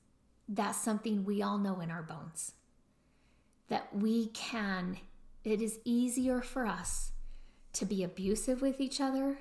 that's 0.48 0.78
something 0.78 1.26
we 1.26 1.42
all 1.42 1.58
know 1.58 1.80
in 1.80 1.92
our 1.92 2.04
bones. 2.04 2.54
That 3.70 3.94
we 3.94 4.28
can, 4.28 4.98
it 5.44 5.62
is 5.62 5.80
easier 5.84 6.42
for 6.42 6.66
us 6.66 7.12
to 7.74 7.86
be 7.86 8.04
abusive 8.04 8.62
with 8.62 8.80
each 8.80 9.02
other 9.02 9.40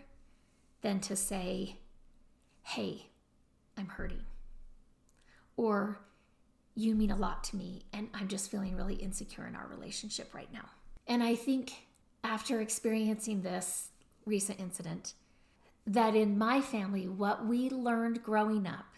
than 0.82 1.00
to 1.00 1.16
say, 1.16 1.78
hey, 2.62 3.06
I'm 3.76 3.88
hurting. 3.88 4.24
Or 5.56 6.00
you 6.74 6.94
mean 6.94 7.10
a 7.10 7.16
lot 7.16 7.44
to 7.44 7.56
me, 7.56 7.86
and 7.92 8.08
I'm 8.12 8.28
just 8.28 8.50
feeling 8.50 8.76
really 8.76 8.96
insecure 8.96 9.46
in 9.46 9.56
our 9.56 9.66
relationship 9.66 10.34
right 10.34 10.52
now. 10.52 10.68
And 11.06 11.22
I 11.22 11.34
think 11.34 11.86
after 12.22 12.60
experiencing 12.60 13.42
this 13.42 13.88
recent 14.26 14.60
incident, 14.60 15.14
that 15.86 16.16
in 16.16 16.36
my 16.36 16.60
family, 16.60 17.06
what 17.06 17.46
we 17.46 17.70
learned 17.70 18.22
growing 18.22 18.66
up 18.66 18.95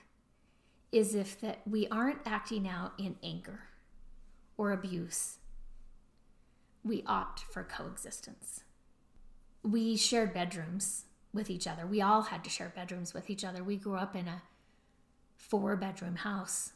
is 0.91 1.15
if 1.15 1.41
that 1.41 1.61
we 1.69 1.87
aren't 1.89 2.21
acting 2.25 2.67
out 2.67 2.93
in 2.99 3.17
anger 3.23 3.65
or 4.57 4.73
abuse, 4.73 5.37
we 6.83 7.05
opt 7.07 7.41
for 7.41 7.63
coexistence. 7.63 8.63
We 9.63 9.97
shared 9.97 10.33
bedrooms 10.33 11.05
with 11.33 11.51
each 11.51 11.67
other. 11.67 11.87
We 11.87 12.01
all 12.01 12.23
had 12.23 12.43
to 12.45 12.51
share 12.51 12.73
bedrooms 12.75 13.13
with 13.13 13.29
each 13.29 13.45
other. 13.45 13.63
We 13.63 13.77
grew 13.77 13.97
up 13.97 14.17
in 14.17 14.29
a 14.29 14.43
four 15.37 15.77
bedroom 15.77 16.17
house, 16.17 16.73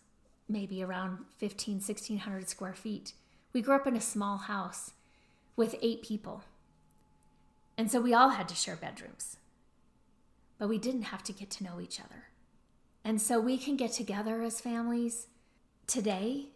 maybe 0.48 0.82
around 0.82 1.18
15, 1.38 1.76
1600 1.76 2.48
square 2.48 2.74
feet. 2.74 3.14
We 3.52 3.62
grew 3.62 3.74
up 3.74 3.86
in 3.86 3.96
a 3.96 4.00
small 4.00 4.36
house 4.36 4.92
with 5.56 5.76
eight 5.82 6.02
people. 6.02 6.44
And 7.78 7.90
so 7.90 8.00
we 8.00 8.14
all 8.14 8.30
had 8.30 8.48
to 8.48 8.54
share 8.54 8.76
bedrooms. 8.76 9.38
But 10.58 10.68
we 10.68 10.78
didn't 10.78 11.02
have 11.02 11.22
to 11.24 11.32
get 11.32 11.50
to 11.52 11.64
know 11.64 11.80
each 11.80 11.98
other. 12.00 12.24
And 13.04 13.20
so 13.20 13.40
we 13.40 13.58
can 13.58 13.76
get 13.76 13.92
together 13.92 14.42
as 14.42 14.60
families 14.60 15.26
today, 15.86 16.50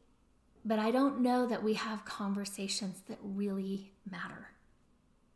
but 0.65 0.79
I 0.79 0.91
don't 0.91 1.21
know 1.21 1.47
that 1.47 1.63
we 1.63 1.75
have 1.75 2.05
conversations 2.05 3.03
that 3.09 3.19
really 3.23 3.93
matter. 4.09 4.49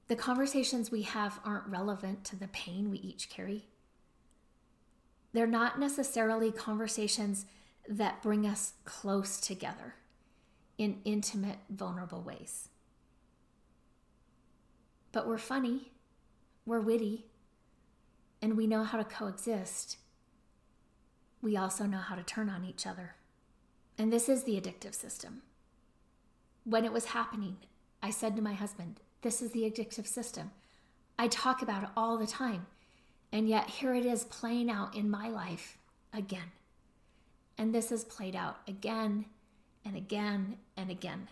The 0.08 0.16
conversations 0.16 0.90
we 0.90 1.02
have 1.02 1.40
aren't 1.44 1.68
relevant 1.68 2.24
to 2.24 2.36
the 2.36 2.48
pain 2.48 2.90
we 2.90 2.98
each 2.98 3.28
carry. 3.28 3.66
They're 5.32 5.46
not 5.46 5.78
necessarily 5.78 6.50
conversations 6.50 7.46
that 7.88 8.22
bring 8.22 8.46
us 8.46 8.74
close 8.84 9.40
together 9.40 9.94
in 10.78 10.98
intimate, 11.04 11.58
vulnerable 11.68 12.22
ways. 12.22 12.68
But 15.12 15.28
we're 15.28 15.38
funny, 15.38 15.92
we're 16.64 16.80
witty, 16.80 17.26
and 18.40 18.56
we 18.56 18.66
know 18.66 18.84
how 18.84 18.98
to 18.98 19.04
coexist 19.04 19.98
we 21.42 21.56
also 21.56 21.84
know 21.84 21.98
how 21.98 22.14
to 22.14 22.22
turn 22.22 22.48
on 22.48 22.64
each 22.64 22.86
other. 22.86 23.14
And 23.98 24.12
this 24.12 24.28
is 24.28 24.44
the 24.44 24.60
addictive 24.60 24.94
system. 24.94 25.42
When 26.64 26.84
it 26.84 26.92
was 26.92 27.06
happening, 27.06 27.58
I 28.02 28.10
said 28.10 28.36
to 28.36 28.42
my 28.42 28.54
husband, 28.54 29.00
This 29.22 29.42
is 29.42 29.52
the 29.52 29.70
addictive 29.70 30.06
system. 30.06 30.50
I 31.18 31.28
talk 31.28 31.62
about 31.62 31.82
it 31.82 31.90
all 31.96 32.16
the 32.16 32.26
time. 32.26 32.66
And 33.32 33.48
yet 33.48 33.70
here 33.70 33.94
it 33.94 34.06
is 34.06 34.24
playing 34.24 34.70
out 34.70 34.94
in 34.94 35.10
my 35.10 35.28
life 35.28 35.78
again. 36.12 36.52
And 37.56 37.74
this 37.74 37.90
has 37.90 38.04
played 38.04 38.34
out 38.34 38.58
again 38.66 39.26
and 39.84 39.96
again 39.96 40.56
and 40.76 40.90
again. 40.90 41.28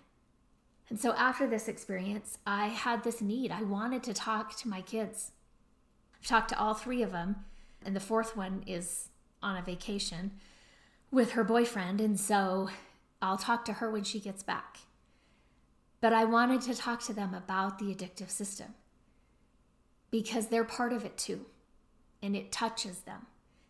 And 0.90 0.98
so 0.98 1.12
after 1.14 1.46
this 1.46 1.68
experience, 1.68 2.38
I 2.46 2.68
had 2.68 3.02
this 3.02 3.20
need. 3.20 3.50
I 3.50 3.62
wanted 3.62 4.02
to 4.04 4.14
talk 4.14 4.56
to 4.56 4.68
my 4.68 4.80
kids. 4.80 5.32
I've 6.18 6.26
talked 6.26 6.48
to 6.50 6.58
all 6.58 6.74
three 6.74 7.02
of 7.02 7.12
them, 7.12 7.44
and 7.84 7.94
the 7.94 8.00
fourth 8.00 8.36
one 8.36 8.62
is 8.66 9.08
on 9.42 9.56
a 9.56 9.62
vacation 9.62 10.32
with 11.10 11.32
her 11.32 11.44
boyfriend, 11.44 12.00
and 12.00 12.18
so 12.18 12.68
I'll 13.22 13.38
talk 13.38 13.64
to 13.66 13.74
her 13.74 13.90
when 13.90 14.04
she 14.04 14.20
gets 14.20 14.42
back. 14.42 14.78
But 16.00 16.12
I 16.12 16.24
wanted 16.24 16.60
to 16.62 16.74
talk 16.74 17.02
to 17.04 17.12
them 17.12 17.34
about 17.34 17.78
the 17.78 17.94
addictive 17.94 18.30
system 18.30 18.74
because 20.10 20.48
they're 20.48 20.64
part 20.64 20.92
of 20.92 21.04
it 21.04 21.16
too, 21.16 21.46
and 22.22 22.36
it 22.36 22.52
touches 22.52 23.00
them. 23.00 23.26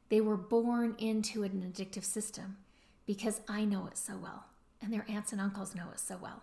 They 0.09 0.21
were 0.21 0.37
born 0.37 0.95
into 0.99 1.43
an 1.43 1.73
addictive 1.73 2.05
system 2.05 2.59
because 3.07 3.41
I 3.49 3.65
know 3.65 3.87
it 3.87 3.97
so 3.97 4.17
well, 4.17 4.47
and 4.83 4.93
their 4.93 5.07
aunts 5.09 5.33
and 5.33 5.41
uncles 5.41 5.75
know 5.75 5.89
it 5.93 6.01
so 6.01 6.19
well. 6.21 6.43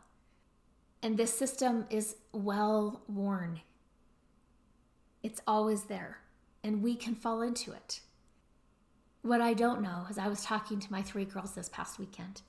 And 1.03 1.17
this 1.17 1.38
system 1.38 1.85
is 1.89 2.15
well 2.31 3.01
worn, 3.07 3.61
it's 5.21 5.41
always 5.45 5.83
there, 5.83 6.19
and 6.63 6.81
we 6.81 6.95
can 6.95 7.15
fall 7.15 7.41
into 7.41 7.71
it. 7.71 8.01
What 9.25 9.41
I 9.41 9.55
don't 9.55 9.81
know 9.81 10.05
is 10.07 10.19
I 10.19 10.27
was 10.27 10.43
talking 10.43 10.79
to 10.79 10.91
my 10.91 11.01
three 11.01 11.25
girls 11.25 11.53
this 11.55 11.67
past 11.67 11.97
weekend. 11.97 12.43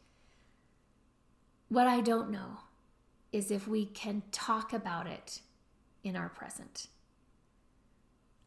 What 1.71 1.87
I 1.87 2.03
don't 2.03 2.29
know 2.29 2.59
is 3.33 3.51
if 3.51 3.67
we 3.67 3.87
can 3.87 4.23
talk 4.31 4.75
about 4.75 5.07
it 5.07 5.41
in 6.05 6.17
our 6.17 6.29
present. 6.29 6.89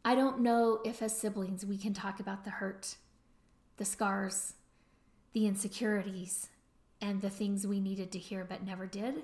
I 0.06 0.14
don't 0.14 0.42
know 0.42 0.80
if, 0.86 1.02
as 1.02 1.18
siblings, 1.18 1.66
we 1.66 1.76
can 1.76 1.96
talk 1.96 2.20
about 2.20 2.44
the 2.44 2.52
hurt, 2.52 2.98
the 3.78 3.84
scars, 3.84 4.54
the 5.34 5.48
insecurities, 5.48 6.50
and 7.02 7.22
the 7.22 7.32
things 7.32 7.66
we 7.66 7.80
needed 7.80 8.12
to 8.12 8.20
hear 8.20 8.46
but 8.48 8.64
never 8.64 8.86
did, 8.86 9.24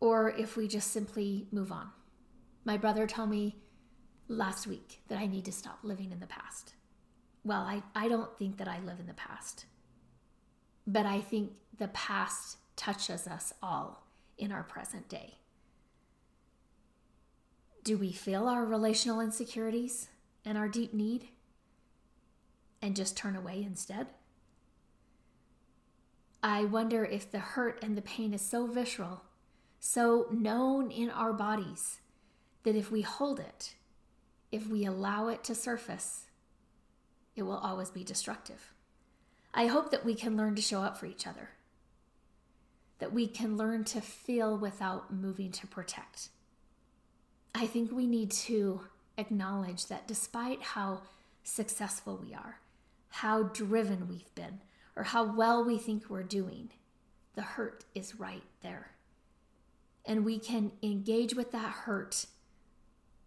or 0.00 0.32
if 0.32 0.54
we 0.54 0.68
just 0.68 0.90
simply 0.90 1.46
move 1.50 1.72
on. 1.72 1.88
My 2.62 2.76
brother 2.76 3.06
told 3.06 3.30
me 3.30 3.56
last 4.34 4.66
week 4.66 5.00
that 5.08 5.18
I 5.18 5.26
need 5.26 5.44
to 5.46 5.52
stop 5.52 5.78
living 5.82 6.12
in 6.12 6.20
the 6.20 6.26
past. 6.26 6.74
Well, 7.44 7.60
I, 7.60 7.82
I 7.94 8.08
don't 8.08 8.36
think 8.38 8.56
that 8.58 8.68
I 8.68 8.80
live 8.80 9.00
in 9.00 9.06
the 9.06 9.14
past, 9.14 9.66
but 10.86 11.06
I 11.06 11.20
think 11.20 11.52
the 11.76 11.88
past 11.88 12.58
touches 12.76 13.26
us 13.26 13.52
all 13.62 14.06
in 14.38 14.50
our 14.50 14.62
present 14.62 15.08
day. 15.08 15.34
Do 17.82 17.98
we 17.98 18.12
feel 18.12 18.48
our 18.48 18.64
relational 18.64 19.20
insecurities 19.20 20.08
and 20.44 20.56
our 20.56 20.68
deep 20.68 20.94
need 20.94 21.28
and 22.80 22.96
just 22.96 23.16
turn 23.16 23.36
away 23.36 23.62
instead? 23.62 24.06
I 26.42 26.64
wonder 26.64 27.04
if 27.04 27.30
the 27.30 27.38
hurt 27.38 27.78
and 27.82 27.96
the 27.96 28.02
pain 28.02 28.34
is 28.34 28.42
so 28.42 28.66
visceral, 28.66 29.22
so 29.80 30.26
known 30.30 30.90
in 30.90 31.10
our 31.10 31.32
bodies, 31.32 32.00
that 32.64 32.76
if 32.76 32.90
we 32.90 33.02
hold 33.02 33.38
it, 33.38 33.74
if 34.54 34.68
we 34.68 34.84
allow 34.84 35.26
it 35.26 35.42
to 35.42 35.52
surface, 35.52 36.26
it 37.34 37.42
will 37.42 37.58
always 37.58 37.90
be 37.90 38.04
destructive. 38.04 38.72
I 39.52 39.66
hope 39.66 39.90
that 39.90 40.04
we 40.04 40.14
can 40.14 40.36
learn 40.36 40.54
to 40.54 40.62
show 40.62 40.80
up 40.80 40.96
for 40.96 41.06
each 41.06 41.26
other, 41.26 41.50
that 43.00 43.12
we 43.12 43.26
can 43.26 43.56
learn 43.56 43.82
to 43.86 44.00
feel 44.00 44.56
without 44.56 45.12
moving 45.12 45.50
to 45.50 45.66
protect. 45.66 46.28
I 47.52 47.66
think 47.66 47.90
we 47.90 48.06
need 48.06 48.30
to 48.30 48.82
acknowledge 49.18 49.86
that 49.86 50.06
despite 50.06 50.62
how 50.62 51.02
successful 51.42 52.16
we 52.16 52.32
are, 52.32 52.60
how 53.08 53.42
driven 53.42 54.06
we've 54.06 54.32
been, 54.36 54.60
or 54.94 55.02
how 55.02 55.24
well 55.34 55.64
we 55.64 55.78
think 55.78 56.08
we're 56.08 56.22
doing, 56.22 56.70
the 57.34 57.42
hurt 57.42 57.84
is 57.92 58.20
right 58.20 58.44
there. 58.62 58.92
And 60.06 60.24
we 60.24 60.38
can 60.38 60.70
engage 60.80 61.34
with 61.34 61.50
that 61.50 61.70
hurt 61.70 62.26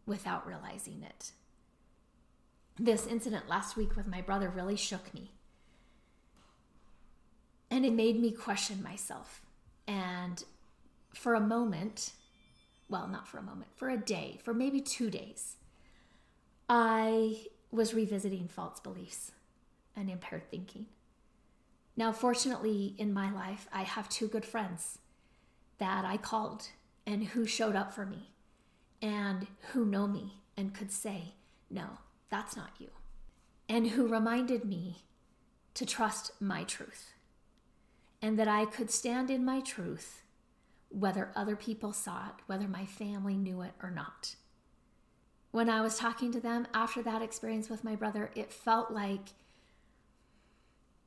without 0.07 0.47
realizing 0.47 1.03
it. 1.03 1.31
This 2.79 3.05
incident 3.05 3.47
last 3.47 3.75
week 3.75 3.95
with 3.95 4.07
my 4.07 4.21
brother 4.21 4.49
really 4.49 4.77
shook 4.77 5.13
me. 5.13 5.31
And 7.69 7.85
it 7.85 7.93
made 7.93 8.19
me 8.19 8.31
question 8.31 8.81
myself. 8.81 9.41
And 9.87 10.43
for 11.13 11.35
a 11.35 11.39
moment, 11.39 12.13
well, 12.89 13.07
not 13.07 13.27
for 13.27 13.37
a 13.37 13.43
moment, 13.43 13.71
for 13.75 13.89
a 13.89 13.97
day, 13.97 14.39
for 14.43 14.53
maybe 14.53 14.79
two 14.79 15.09
days, 15.09 15.57
I 16.69 17.47
was 17.71 17.93
revisiting 17.93 18.47
false 18.47 18.79
beliefs 18.79 19.31
and 19.95 20.09
impaired 20.09 20.49
thinking. 20.49 20.85
Now, 21.97 22.11
fortunately, 22.11 22.95
in 22.97 23.11
my 23.11 23.31
life, 23.31 23.67
I 23.73 23.83
have 23.83 24.07
two 24.07 24.27
good 24.27 24.45
friends 24.45 24.99
that 25.79 26.05
I 26.05 26.17
called 26.17 26.69
and 27.05 27.23
who 27.23 27.45
showed 27.45 27.75
up 27.75 27.91
for 27.91 28.05
me 28.05 28.29
and 29.01 29.47
who 29.71 29.85
know 29.85 30.07
me 30.07 30.41
and 30.55 30.73
could 30.73 30.91
say, 30.91 31.35
no, 31.69 31.99
that's 32.29 32.55
not 32.55 32.71
you. 32.79 32.89
And 33.69 33.89
who 33.89 34.07
reminded 34.07 34.65
me 34.65 35.03
to 35.73 35.85
trust 35.85 36.31
my 36.39 36.63
truth 36.63 37.13
and 38.21 38.39
that 38.39 38.47
I 38.47 38.65
could 38.65 38.89
stand 38.89 39.29
in 39.29 39.45
my 39.45 39.59
truth 39.59 40.23
whether 40.89 41.31
other 41.35 41.55
people 41.55 41.93
saw 41.93 42.27
it, 42.27 42.35
whether 42.47 42.67
my 42.67 42.85
family 42.85 43.35
knew 43.35 43.61
it 43.61 43.73
or 43.83 43.91
not. 43.91 44.35
When 45.51 45.69
I 45.69 45.81
was 45.81 45.97
talking 45.97 46.31
to 46.31 46.39
them 46.39 46.67
after 46.73 47.01
that 47.03 47.21
experience 47.21 47.69
with 47.69 47.83
my 47.83 47.95
brother, 47.95 48.31
it 48.35 48.51
felt 48.51 48.91
like 48.91 49.33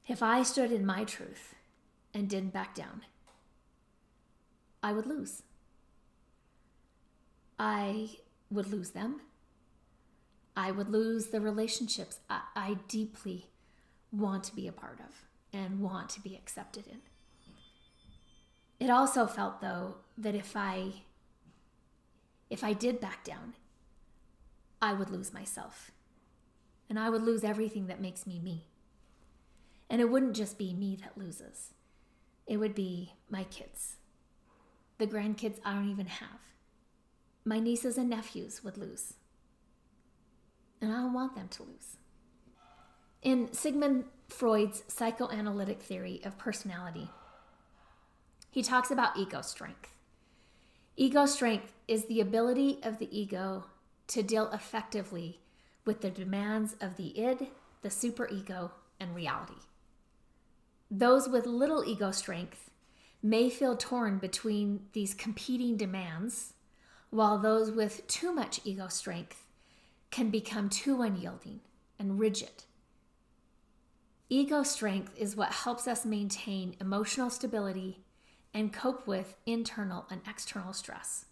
if 0.07 0.23
I 0.23 0.43
stood 0.43 0.73
in 0.73 0.85
my 0.85 1.05
truth 1.05 1.55
and 2.13 2.29
didn't 2.29 2.53
back 2.53 2.75
down, 2.75 3.03
I 4.83 4.93
would 4.93 5.07
lose. 5.07 5.43
I 7.61 8.17
would 8.51 8.73
lose 8.73 8.91
them. 8.91 9.21
I 10.57 10.71
would 10.71 10.89
lose 10.89 11.27
the 11.27 11.43
relationships 11.43 12.19
I, 12.31 12.41
I 12.57 12.77
deeply 12.89 13.51
want 14.11 14.45
to 14.45 14.57
be 14.57 14.67
a 14.67 14.73
part 14.73 14.99
of 14.99 15.27
and 15.53 15.81
want 15.81 16.09
to 16.11 16.23
be 16.23 16.35
accepted 16.35 16.87
in. 16.87 17.01
It 18.81 18.89
also 18.91 19.27
felt, 19.27 19.61
though, 19.61 19.97
that 20.17 20.35
if 20.35 20.57
I 20.57 21.03
if 22.49 22.65
I 22.65 22.73
did 22.73 22.99
back 22.99 23.25
down, 23.25 23.55
I 24.81 24.95
would 24.95 25.11
lose 25.11 25.35
myself. 25.35 25.93
And 26.89 26.99
I 26.99 27.11
would 27.11 27.23
lose 27.23 27.45
everything 27.45 27.89
that 27.89 28.01
makes 28.01 28.27
me 28.27 28.41
me. 28.41 28.65
And 29.91 30.01
it 30.01 30.09
wouldn't 30.11 30.35
just 30.35 30.57
be 30.57 30.73
me 30.73 30.97
that 31.03 31.19
loses, 31.19 31.75
it 32.47 32.57
would 32.57 32.75
be 32.75 33.13
my 33.29 33.45
kids, 33.45 33.97
the 34.97 35.07
grandkids 35.07 35.59
I 35.63 35.75
don't 35.75 35.91
even 35.91 36.07
have. 36.07 36.41
My 37.45 37.59
nieces 37.59 37.97
and 37.97 38.11
nephews 38.11 38.63
would 38.63 38.77
lose. 38.77 39.15
And 40.81 40.93
I 40.93 40.97
don't 40.97 41.13
want 41.13 41.35
them 41.35 41.49
to 41.49 41.63
lose. 41.63 41.97
In 43.23 43.53
Sigmund 43.53 44.05
Freud's 44.29 44.83
psychoanalytic 44.89 45.83
theory 45.83 46.21
of 46.25 46.39
personality, 46.39 47.11
he 48.51 48.63
talks 48.63 48.91
about 48.91 49.17
ego 49.17 49.43
strength. 49.43 49.93
Ego 50.97 51.27
strength 51.27 51.73
is 51.87 52.07
the 52.07 52.21
ability 52.21 52.79
of 52.83 52.99
the 52.99 53.09
ego 53.17 53.65
to 54.09 54.23
deal 54.23 54.51
effectively 54.53 55.41
with 55.85 56.01
the 56.01 56.11
demands 56.11 56.77
of 56.81 56.97
the 56.97 57.19
id, 57.19 57.49
the 57.83 57.89
superego, 57.89 58.71
and 58.99 59.15
reality. 59.15 59.55
Those 60.91 61.29
with 61.29 61.47
little 61.47 61.85
ego 61.85 62.11
strength 62.11 62.71
may 63.23 63.49
feel 63.49 63.77
torn 63.77 64.19
between 64.19 64.87
these 64.93 65.15
competing 65.15 65.77
demands, 65.77 66.55
while 67.11 67.39
those 67.39 67.71
with 67.71 68.07
too 68.07 68.33
much 68.33 68.61
ego 68.65 68.89
strength 68.89 69.47
can 70.11 70.31
become 70.31 70.69
too 70.69 71.03
unyielding 71.03 71.61
and 71.99 72.19
rigid. 72.19 72.65
Ego 74.29 74.63
strength 74.63 75.13
is 75.17 75.37
what 75.37 75.53
helps 75.53 75.89
us 75.89 76.05
maintain 76.05 76.77
emotional 76.81 77.31
stability 77.31 78.01
and 78.55 78.73
cope 78.73 79.07
with 79.07 79.37
internal 79.45 80.07
and 80.11 80.21
external 80.29 80.73
stress. 80.73 81.27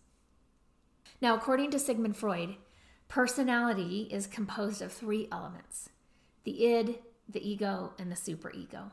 Now, 1.20 1.34
according 1.34 1.70
to 1.72 1.78
Sigmund 1.78 2.16
Freud, 2.16 2.56
personality 3.08 4.08
is 4.10 4.26
composed 4.26 4.82
of 4.82 4.92
three 4.92 5.28
elements 5.32 5.90
the 6.44 6.64
id, 6.64 6.98
the 7.28 7.46
ego, 7.46 7.92
and 7.98 8.10
the 8.10 8.16
superego. 8.16 8.90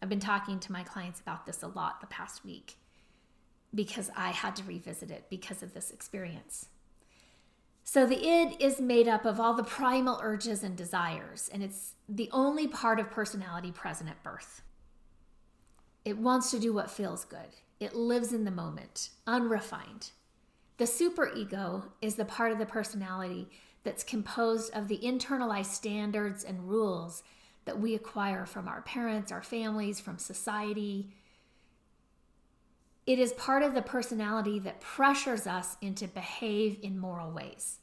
I've 0.00 0.08
been 0.08 0.20
talking 0.20 0.58
to 0.60 0.72
my 0.72 0.82
clients 0.82 1.20
about 1.20 1.46
this 1.46 1.62
a 1.62 1.68
lot 1.68 2.00
the 2.00 2.06
past 2.08 2.44
week 2.44 2.76
because 3.74 4.10
I 4.16 4.30
had 4.30 4.56
to 4.56 4.64
revisit 4.64 5.10
it 5.10 5.26
because 5.30 5.62
of 5.62 5.74
this 5.74 5.90
experience. 5.90 6.66
So, 7.84 8.06
the 8.06 8.26
id 8.26 8.56
is 8.60 8.80
made 8.80 9.08
up 9.08 9.24
of 9.24 9.40
all 9.40 9.54
the 9.54 9.64
primal 9.64 10.20
urges 10.22 10.62
and 10.62 10.76
desires, 10.76 11.50
and 11.52 11.62
it's 11.62 11.94
the 12.08 12.30
only 12.32 12.68
part 12.68 13.00
of 13.00 13.10
personality 13.10 13.72
present 13.72 14.08
at 14.08 14.22
birth. 14.22 14.62
It 16.04 16.18
wants 16.18 16.50
to 16.52 16.60
do 16.60 16.72
what 16.72 16.90
feels 16.90 17.24
good. 17.24 17.56
It 17.80 17.94
lives 17.94 18.32
in 18.32 18.44
the 18.44 18.50
moment, 18.50 19.10
unrefined. 19.26 20.10
The 20.78 20.84
superego 20.84 21.90
is 22.00 22.14
the 22.14 22.24
part 22.24 22.52
of 22.52 22.58
the 22.58 22.66
personality 22.66 23.48
that's 23.84 24.04
composed 24.04 24.72
of 24.74 24.88
the 24.88 24.98
internalized 24.98 25.66
standards 25.66 26.44
and 26.44 26.68
rules 26.68 27.22
that 27.64 27.80
we 27.80 27.94
acquire 27.94 28.46
from 28.46 28.68
our 28.68 28.82
parents, 28.82 29.32
our 29.32 29.42
families, 29.42 30.00
from 30.00 30.18
society. 30.18 31.10
It 33.06 33.18
is 33.18 33.32
part 33.32 33.62
of 33.62 33.74
the 33.74 33.82
personality 33.82 34.58
that 34.60 34.80
pressures 34.80 35.46
us 35.46 35.76
into 35.80 36.06
behave 36.06 36.78
in 36.82 36.98
moral 36.98 37.30
ways. 37.30 37.78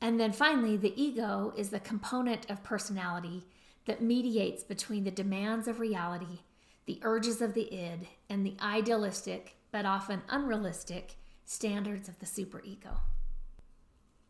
And 0.00 0.18
then 0.18 0.32
finally, 0.32 0.76
the 0.76 1.00
ego 1.00 1.54
is 1.56 1.70
the 1.70 1.78
component 1.78 2.50
of 2.50 2.64
personality 2.64 3.46
that 3.86 4.02
mediates 4.02 4.64
between 4.64 5.04
the 5.04 5.10
demands 5.10 5.68
of 5.68 5.78
reality 5.78 6.40
the 6.84 6.98
urges 7.02 7.40
of 7.40 7.54
the 7.54 7.72
id, 7.72 8.08
and 8.28 8.44
the 8.44 8.56
idealistic, 8.60 9.56
but 9.70 9.86
often 9.86 10.22
unrealistic, 10.28 11.16
standards 11.44 12.08
of 12.08 12.18
the 12.18 12.26
superego. 12.26 12.98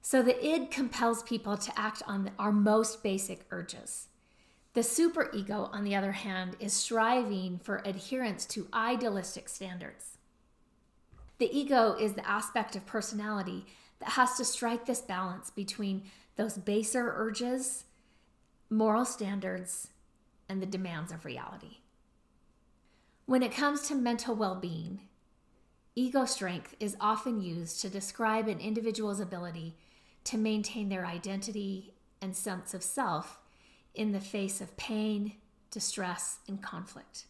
So 0.02 0.22
the 0.22 0.44
id 0.44 0.70
compels 0.70 1.22
people 1.22 1.56
to 1.56 1.78
act 1.78 2.02
on 2.06 2.30
our 2.38 2.52
most 2.52 3.02
basic 3.02 3.46
urges. 3.50 4.08
The 4.74 4.80
superego, 4.80 5.68
on 5.72 5.84
the 5.84 5.94
other 5.94 6.12
hand, 6.12 6.56
is 6.58 6.72
striving 6.72 7.58
for 7.58 7.82
adherence 7.84 8.46
to 8.46 8.68
idealistic 8.72 9.48
standards. 9.48 10.16
The 11.38 11.54
ego 11.56 11.94
is 11.94 12.14
the 12.14 12.26
aspect 12.26 12.74
of 12.74 12.86
personality 12.86 13.66
that 13.98 14.10
has 14.10 14.36
to 14.36 14.44
strike 14.44 14.86
this 14.86 15.02
balance 15.02 15.50
between 15.50 16.04
those 16.36 16.56
baser 16.56 17.12
urges, 17.14 17.84
moral 18.70 19.04
standards, 19.04 19.88
and 20.48 20.62
the 20.62 20.66
demands 20.66 21.12
of 21.12 21.26
reality. 21.26 21.78
When 23.26 23.42
it 23.42 23.52
comes 23.52 23.82
to 23.88 23.94
mental 23.94 24.34
well 24.34 24.54
being, 24.54 25.00
ego 25.94 26.24
strength 26.24 26.74
is 26.80 26.96
often 26.98 27.42
used 27.42 27.80
to 27.82 27.90
describe 27.90 28.48
an 28.48 28.58
individual's 28.58 29.20
ability 29.20 29.76
to 30.24 30.38
maintain 30.38 30.88
their 30.88 31.04
identity 31.04 31.92
and 32.22 32.34
sense 32.34 32.72
of 32.72 32.82
self 32.82 33.38
in 33.94 34.12
the 34.12 34.20
face 34.20 34.60
of 34.60 34.76
pain, 34.76 35.34
distress, 35.70 36.38
and 36.48 36.62
conflict. 36.62 37.26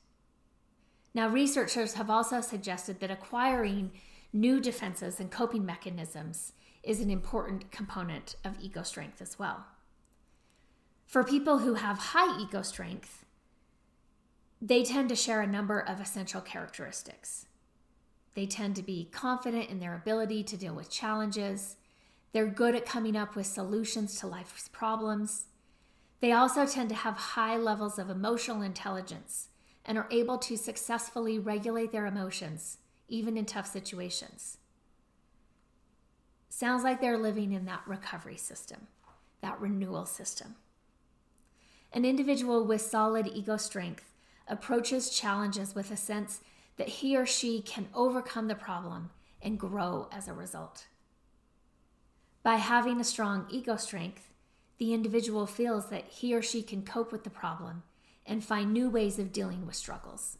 Now, 1.14 1.29
researchers 1.29 1.94
have 1.94 2.09
also 2.09 2.40
suggested 2.40 3.01
that 3.01 3.11
acquiring 3.11 3.92
new 4.33 4.61
defenses 4.61 5.20
and 5.20 5.31
coping 5.31 5.66
mechanisms 5.66 6.53
is 6.83 7.01
an 7.01 7.11
important 7.11 7.70
component 7.70 8.37
of 8.44 8.57
ego 8.61 8.83
strength 8.83 9.20
as 9.20 9.38
well. 9.38 9.66
For 11.07 11.22
people 11.22 11.59
who 11.59 11.75
have 11.75 11.98
high 11.98 12.40
ego 12.40 12.62
strength, 12.62 13.25
they 14.61 14.83
tend 14.83 15.09
to 15.11 15.16
share 15.16 15.42
a 15.42 15.46
number 15.46 15.79
of 15.79 16.01
essential 16.01 16.40
characteristics. 16.40 17.46
They 18.35 18.46
tend 18.46 18.77
to 18.77 18.83
be 18.83 19.09
confident 19.12 19.68
in 19.68 19.81
their 19.81 19.94
ability 19.94 20.44
to 20.44 20.57
deal 20.57 20.75
with 20.75 20.88
challenges. 20.88 21.77
They're 22.33 22.46
good 22.46 22.75
at 22.75 22.87
coming 22.87 23.16
up 23.16 23.37
with 23.37 23.46
solutions 23.46 24.18
to 24.20 24.27
life's 24.27 24.68
problems. 24.68 25.46
They 26.22 26.30
also 26.30 26.64
tend 26.66 26.88
to 26.90 26.94
have 26.94 27.16
high 27.16 27.56
levels 27.56 27.98
of 27.98 28.08
emotional 28.08 28.62
intelligence 28.62 29.48
and 29.85 29.98
are 29.98 30.06
able 30.12 30.38
to 30.38 30.56
successfully 30.56 31.37
regulate 31.40 31.90
their 31.90 32.06
emotions, 32.06 32.78
even 33.08 33.37
in 33.37 33.44
tough 33.44 33.66
situations. 33.66 34.58
Sounds 36.48 36.85
like 36.85 37.00
they're 37.00 37.18
living 37.18 37.52
in 37.52 37.64
that 37.64 37.82
recovery 37.88 38.37
system, 38.37 38.87
that 39.40 39.61
renewal 39.61 40.06
system. 40.06 40.54
An 41.92 42.04
individual 42.04 42.64
with 42.64 42.82
solid 42.82 43.26
ego 43.26 43.56
strength 43.56 44.14
approaches 44.46 45.11
challenges 45.11 45.74
with 45.74 45.90
a 45.90 45.96
sense 45.96 46.40
that 46.76 46.88
he 46.88 47.16
or 47.16 47.26
she 47.26 47.61
can 47.61 47.88
overcome 47.96 48.46
the 48.46 48.54
problem 48.54 49.11
and 49.42 49.58
grow 49.58 50.08
as 50.12 50.28
a 50.28 50.32
result. 50.32 50.87
By 52.44 52.56
having 52.56 53.00
a 53.00 53.04
strong 53.04 53.46
ego 53.50 53.74
strength, 53.74 54.31
the 54.82 54.94
individual 54.94 55.46
feels 55.46 55.90
that 55.90 56.08
he 56.08 56.34
or 56.34 56.42
she 56.42 56.60
can 56.60 56.82
cope 56.82 57.12
with 57.12 57.22
the 57.22 57.30
problem 57.30 57.84
and 58.26 58.42
find 58.42 58.72
new 58.72 58.90
ways 58.90 59.16
of 59.16 59.32
dealing 59.32 59.64
with 59.64 59.76
struggles. 59.76 60.38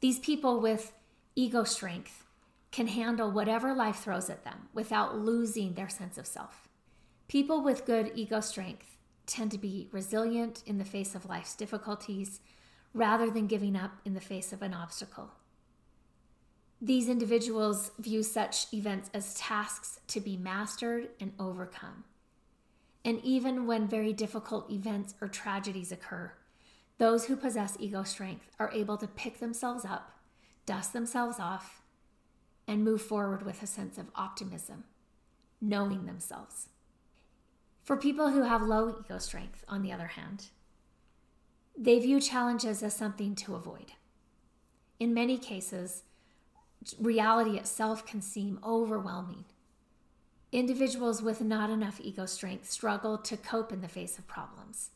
These 0.00 0.18
people 0.18 0.62
with 0.62 0.94
ego 1.36 1.62
strength 1.64 2.24
can 2.72 2.86
handle 2.86 3.30
whatever 3.30 3.74
life 3.74 3.96
throws 3.96 4.30
at 4.30 4.44
them 4.44 4.70
without 4.72 5.18
losing 5.18 5.74
their 5.74 5.90
sense 5.90 6.16
of 6.16 6.26
self. 6.26 6.70
People 7.28 7.62
with 7.62 7.84
good 7.84 8.12
ego 8.14 8.40
strength 8.40 8.96
tend 9.26 9.50
to 9.50 9.58
be 9.58 9.90
resilient 9.92 10.62
in 10.64 10.78
the 10.78 10.84
face 10.86 11.14
of 11.14 11.28
life's 11.28 11.54
difficulties 11.54 12.40
rather 12.94 13.30
than 13.30 13.46
giving 13.46 13.76
up 13.76 13.98
in 14.06 14.14
the 14.14 14.22
face 14.22 14.54
of 14.54 14.62
an 14.62 14.72
obstacle. 14.72 15.32
These 16.80 17.10
individuals 17.10 17.90
view 17.98 18.22
such 18.22 18.72
events 18.72 19.10
as 19.12 19.34
tasks 19.34 20.00
to 20.06 20.18
be 20.18 20.38
mastered 20.38 21.08
and 21.20 21.34
overcome. 21.38 22.04
And 23.04 23.20
even 23.24 23.66
when 23.66 23.88
very 23.88 24.12
difficult 24.12 24.70
events 24.70 25.14
or 25.20 25.28
tragedies 25.28 25.90
occur, 25.90 26.32
those 26.98 27.24
who 27.24 27.36
possess 27.36 27.76
ego 27.80 28.02
strength 28.02 28.50
are 28.58 28.70
able 28.72 28.98
to 28.98 29.06
pick 29.06 29.40
themselves 29.40 29.84
up, 29.84 30.18
dust 30.66 30.92
themselves 30.92 31.40
off, 31.40 31.80
and 32.68 32.84
move 32.84 33.00
forward 33.00 33.44
with 33.44 33.62
a 33.62 33.66
sense 33.66 33.96
of 33.96 34.10
optimism, 34.14 34.84
knowing 35.60 36.04
themselves. 36.04 36.68
For 37.82 37.96
people 37.96 38.30
who 38.30 38.42
have 38.42 38.62
low 38.62 38.96
ego 39.00 39.18
strength, 39.18 39.64
on 39.66 39.82
the 39.82 39.92
other 39.92 40.08
hand, 40.08 40.50
they 41.76 41.98
view 41.98 42.20
challenges 42.20 42.82
as 42.82 42.94
something 42.94 43.34
to 43.36 43.54
avoid. 43.54 43.92
In 44.98 45.14
many 45.14 45.38
cases, 45.38 46.02
reality 46.98 47.56
itself 47.56 48.06
can 48.06 48.20
seem 48.20 48.60
overwhelming. 48.62 49.46
Individuals 50.52 51.22
with 51.22 51.40
not 51.40 51.70
enough 51.70 52.00
ego 52.00 52.26
strength 52.26 52.68
struggle 52.68 53.16
to 53.18 53.36
cope 53.36 53.72
in 53.72 53.82
the 53.82 53.88
face 53.88 54.18
of 54.18 54.26
problems 54.26 54.90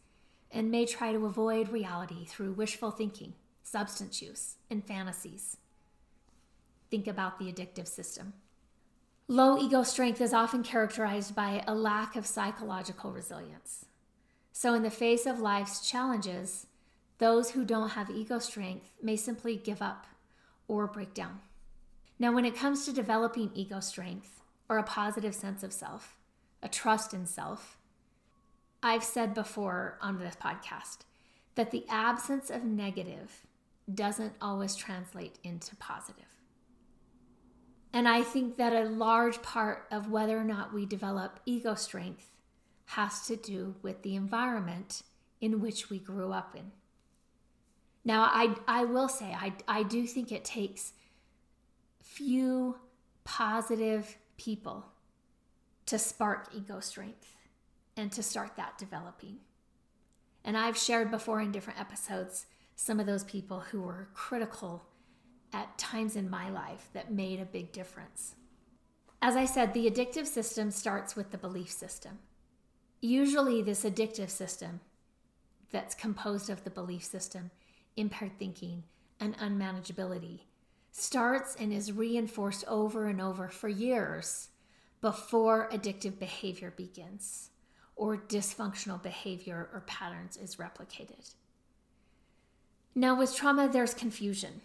and 0.50 0.68
may 0.68 0.84
try 0.84 1.12
to 1.12 1.26
avoid 1.26 1.68
reality 1.68 2.24
through 2.24 2.52
wishful 2.52 2.90
thinking, 2.90 3.34
substance 3.62 4.20
use, 4.20 4.56
and 4.68 4.84
fantasies. 4.84 5.58
Think 6.90 7.06
about 7.06 7.38
the 7.38 7.52
addictive 7.52 7.86
system. 7.86 8.32
Low 9.28 9.56
ego 9.56 9.84
strength 9.84 10.20
is 10.20 10.34
often 10.34 10.64
characterized 10.64 11.36
by 11.36 11.62
a 11.68 11.74
lack 11.74 12.16
of 12.16 12.26
psychological 12.26 13.12
resilience. 13.12 13.86
So, 14.52 14.74
in 14.74 14.82
the 14.82 14.90
face 14.90 15.24
of 15.24 15.38
life's 15.40 15.88
challenges, 15.88 16.66
those 17.18 17.52
who 17.52 17.64
don't 17.64 17.90
have 17.90 18.10
ego 18.10 18.40
strength 18.40 18.90
may 19.00 19.16
simply 19.16 19.56
give 19.56 19.80
up 19.80 20.06
or 20.66 20.88
break 20.88 21.14
down. 21.14 21.40
Now, 22.18 22.32
when 22.32 22.44
it 22.44 22.56
comes 22.56 22.84
to 22.84 22.92
developing 22.92 23.50
ego 23.54 23.80
strength 23.80 24.40
or 24.68 24.78
a 24.78 24.82
positive 24.82 25.34
sense 25.34 25.62
of 25.62 25.72
self, 25.72 26.16
a 26.62 26.68
trust 26.68 27.12
in 27.12 27.26
self, 27.26 27.76
I've 28.82 29.04
said 29.04 29.34
before 29.34 29.98
on 30.00 30.18
this 30.18 30.36
podcast 30.36 30.98
that 31.54 31.70
the 31.70 31.84
absence 31.88 32.50
of 32.50 32.64
negative 32.64 33.46
doesn't 33.92 34.34
always 34.40 34.76
translate 34.76 35.38
into 35.42 35.76
positive. 35.76 36.24
And 37.92 38.08
I 38.08 38.22
think 38.22 38.56
that 38.56 38.72
a 38.72 38.88
large 38.88 39.40
part 39.40 39.86
of 39.90 40.10
whether 40.10 40.36
or 40.36 40.44
not 40.44 40.74
we 40.74 40.84
develop 40.84 41.38
ego 41.46 41.74
strength 41.74 42.30
has 42.86 43.26
to 43.26 43.36
do 43.36 43.76
with 43.82 44.02
the 44.02 44.16
environment 44.16 45.02
in 45.40 45.60
which 45.60 45.90
we 45.90 45.98
grew 45.98 46.32
up 46.32 46.56
in. 46.56 46.72
Now, 48.04 48.24
I, 48.24 48.54
I 48.66 48.84
will 48.84 49.08
say, 49.08 49.26
I, 49.26 49.54
I 49.66 49.82
do 49.82 50.06
think 50.06 50.32
it 50.32 50.44
takes 50.44 50.92
few 52.02 52.76
positive 53.24 54.16
people 54.36 54.86
to 55.86 55.98
spark 55.98 56.48
ego 56.54 56.80
strength 56.80 57.34
and 57.96 58.10
to 58.12 58.22
start 58.22 58.56
that 58.56 58.78
developing. 58.78 59.38
And 60.44 60.56
I've 60.56 60.76
shared 60.76 61.10
before 61.10 61.40
in 61.40 61.52
different 61.52 61.80
episodes 61.80 62.46
some 62.76 63.00
of 63.00 63.06
those 63.06 63.24
people 63.24 63.60
who 63.60 63.82
were 63.82 64.08
critical 64.14 64.84
at 65.52 65.78
times 65.78 66.16
in 66.16 66.28
my 66.28 66.50
life 66.50 66.88
that 66.92 67.12
made 67.12 67.40
a 67.40 67.44
big 67.44 67.72
difference. 67.72 68.34
As 69.22 69.36
I 69.36 69.44
said, 69.44 69.72
the 69.72 69.88
addictive 69.88 70.26
system 70.26 70.70
starts 70.70 71.16
with 71.16 71.30
the 71.30 71.38
belief 71.38 71.70
system. 71.70 72.18
Usually, 73.00 73.62
this 73.62 73.84
addictive 73.84 74.30
system 74.30 74.80
that's 75.70 75.94
composed 75.94 76.50
of 76.50 76.64
the 76.64 76.70
belief 76.70 77.04
system, 77.04 77.50
impaired 77.96 78.38
thinking, 78.38 78.84
and 79.20 79.36
unmanageability 79.38 80.40
starts 80.96 81.56
and 81.58 81.72
is 81.72 81.90
reinforced 81.90 82.64
over 82.68 83.08
and 83.08 83.20
over 83.20 83.48
for 83.48 83.68
years 83.68 84.50
before 85.00 85.68
addictive 85.72 86.20
behavior 86.20 86.72
begins 86.76 87.50
or 87.96 88.16
dysfunctional 88.16 89.02
behavior 89.02 89.68
or 89.72 89.82
patterns 89.88 90.36
is 90.36 90.54
replicated. 90.54 91.34
Now, 92.94 93.18
with 93.18 93.34
trauma, 93.34 93.68
there's 93.68 93.92
confusion 93.92 94.62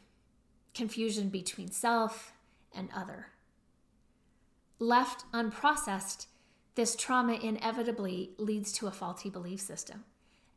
confusion 0.75 1.29
between 1.29 1.71
self 1.71 2.31
and 2.71 2.89
other. 2.95 3.29
Left 4.77 5.25
unprocessed, 5.33 6.27
this 6.75 6.95
trauma 6.95 7.33
inevitably 7.33 8.29
leads 8.37 8.71
to 8.73 8.85
a 8.85 8.91
faulty 8.91 9.31
belief 9.31 9.61
system 9.61 10.05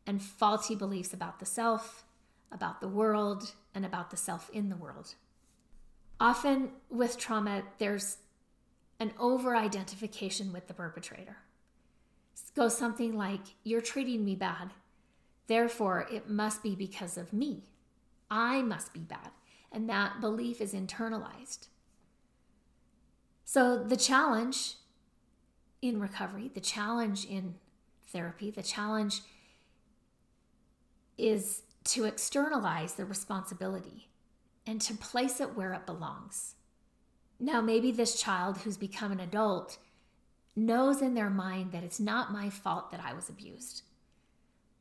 and 0.06 0.22
faulty 0.22 0.74
beliefs 0.74 1.14
about 1.14 1.40
the 1.40 1.46
self, 1.46 2.04
about 2.52 2.82
the 2.82 2.88
world, 2.88 3.54
and 3.74 3.86
about 3.86 4.10
the 4.10 4.16
self 4.18 4.50
in 4.50 4.68
the 4.68 4.76
world. 4.76 5.14
Often 6.22 6.70
with 6.88 7.18
trauma, 7.18 7.64
there's 7.78 8.18
an 9.00 9.12
over 9.18 9.56
identification 9.56 10.52
with 10.52 10.68
the 10.68 10.72
perpetrator. 10.72 11.38
It 12.34 12.54
goes 12.54 12.78
something 12.78 13.18
like, 13.18 13.40
You're 13.64 13.80
treating 13.80 14.24
me 14.24 14.36
bad. 14.36 14.70
Therefore, 15.48 16.06
it 16.12 16.30
must 16.30 16.62
be 16.62 16.76
because 16.76 17.18
of 17.18 17.32
me. 17.32 17.64
I 18.30 18.62
must 18.62 18.92
be 18.92 19.00
bad. 19.00 19.32
And 19.72 19.88
that 19.88 20.20
belief 20.20 20.60
is 20.60 20.74
internalized. 20.74 21.66
So, 23.44 23.82
the 23.82 23.96
challenge 23.96 24.76
in 25.82 25.98
recovery, 25.98 26.52
the 26.54 26.60
challenge 26.60 27.24
in 27.24 27.56
therapy, 28.06 28.52
the 28.52 28.62
challenge 28.62 29.22
is 31.18 31.62
to 31.82 32.04
externalize 32.04 32.94
the 32.94 33.04
responsibility 33.04 34.06
and 34.66 34.80
to 34.80 34.94
place 34.94 35.40
it 35.40 35.56
where 35.56 35.72
it 35.72 35.86
belongs. 35.86 36.54
Now, 37.40 37.60
maybe 37.60 37.90
this 37.90 38.20
child 38.20 38.58
who's 38.58 38.76
become 38.76 39.10
an 39.12 39.20
adult 39.20 39.78
knows 40.54 41.02
in 41.02 41.14
their 41.14 41.30
mind 41.30 41.72
that 41.72 41.82
it's 41.82 41.98
not 41.98 42.32
my 42.32 42.50
fault 42.50 42.90
that 42.90 43.02
I 43.04 43.12
was 43.12 43.28
abused. 43.28 43.82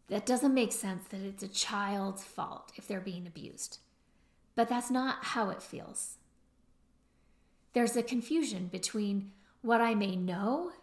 That 0.09 0.25
doesn't 0.25 0.53
make 0.53 0.73
sense 0.73 1.05
that 1.09 1.21
it's 1.21 1.43
a 1.43 1.47
child's 1.47 2.23
fault 2.23 2.73
if 2.75 2.87
they're 2.87 2.99
being 2.99 3.25
abused. 3.25 3.79
But 4.55 4.67
that's 4.67 4.91
not 4.91 5.23
how 5.23 5.49
it 5.49 5.61
feels. 5.63 6.17
There's 7.73 7.95
a 7.95 8.03
confusion 8.03 8.67
between 8.67 9.31
what 9.61 9.79
I 9.79 9.95
may 9.95 10.15
know 10.15 10.73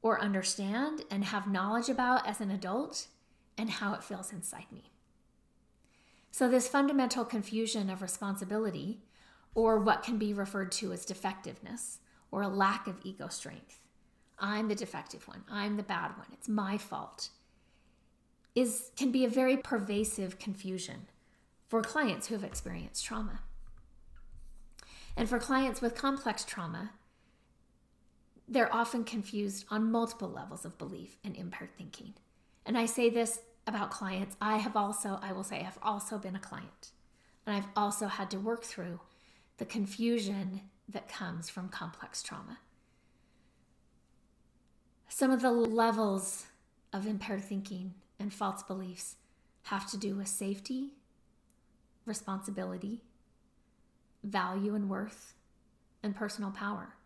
or 0.00 0.20
understand 0.20 1.02
and 1.10 1.24
have 1.24 1.46
knowledge 1.46 1.88
about 1.88 2.26
as 2.26 2.40
an 2.40 2.50
adult 2.50 3.08
and 3.58 3.68
how 3.68 3.92
it 3.94 4.02
feels 4.02 4.32
inside 4.32 4.66
me. 4.72 4.93
So, 6.34 6.48
this 6.48 6.66
fundamental 6.66 7.24
confusion 7.24 7.88
of 7.88 8.02
responsibility, 8.02 8.98
or 9.54 9.78
what 9.78 10.02
can 10.02 10.18
be 10.18 10.34
referred 10.34 10.72
to 10.72 10.92
as 10.92 11.04
defectiveness, 11.04 12.00
or 12.32 12.42
a 12.42 12.48
lack 12.48 12.88
of 12.88 12.96
ego 13.04 13.28
strength 13.28 13.78
I'm 14.36 14.66
the 14.66 14.74
defective 14.74 15.28
one, 15.28 15.44
I'm 15.48 15.76
the 15.76 15.84
bad 15.84 16.16
one, 16.16 16.26
it's 16.32 16.48
my 16.48 16.76
fault, 16.76 17.28
is, 18.52 18.90
can 18.96 19.12
be 19.12 19.24
a 19.24 19.28
very 19.28 19.56
pervasive 19.56 20.40
confusion 20.40 21.06
for 21.68 21.82
clients 21.82 22.26
who 22.26 22.34
have 22.34 22.42
experienced 22.42 23.04
trauma. 23.04 23.38
And 25.16 25.28
for 25.28 25.38
clients 25.38 25.80
with 25.80 25.94
complex 25.94 26.44
trauma, 26.44 26.94
they're 28.48 28.74
often 28.74 29.04
confused 29.04 29.66
on 29.70 29.92
multiple 29.92 30.30
levels 30.30 30.64
of 30.64 30.78
belief 30.78 31.16
and 31.22 31.36
impaired 31.36 31.76
thinking. 31.78 32.14
And 32.66 32.76
I 32.76 32.86
say 32.86 33.08
this 33.08 33.38
about 33.66 33.90
clients, 33.90 34.36
I 34.40 34.58
have 34.58 34.76
also, 34.76 35.18
I 35.22 35.32
will 35.32 35.44
say, 35.44 35.64
I've 35.66 35.78
also 35.82 36.18
been 36.18 36.36
a 36.36 36.40
client. 36.40 36.92
And 37.46 37.56
I've 37.56 37.68
also 37.76 38.06
had 38.06 38.30
to 38.30 38.38
work 38.38 38.64
through 38.64 39.00
the 39.58 39.64
confusion 39.64 40.62
that 40.88 41.08
comes 41.08 41.48
from 41.48 41.68
complex 41.68 42.22
trauma. 42.22 42.58
Some 45.08 45.30
of 45.30 45.42
the 45.42 45.50
levels 45.50 46.46
of 46.92 47.06
impaired 47.06 47.44
thinking 47.44 47.94
and 48.18 48.32
false 48.32 48.62
beliefs 48.62 49.16
have 49.64 49.88
to 49.90 49.96
do 49.96 50.16
with 50.16 50.28
safety, 50.28 50.94
responsibility, 52.04 53.02
value 54.22 54.74
and 54.74 54.88
worth, 54.88 55.34
and 56.02 56.14
personal 56.14 56.50
power. 56.50 56.96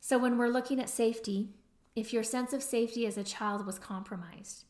So, 0.00 0.18
when 0.18 0.38
we're 0.38 0.48
looking 0.48 0.80
at 0.80 0.88
safety, 0.88 1.50
if 1.96 2.12
your 2.12 2.22
sense 2.22 2.52
of 2.52 2.62
safety 2.62 3.06
as 3.06 3.18
a 3.18 3.24
child 3.24 3.66
was 3.66 3.78
compromised, 3.78 4.64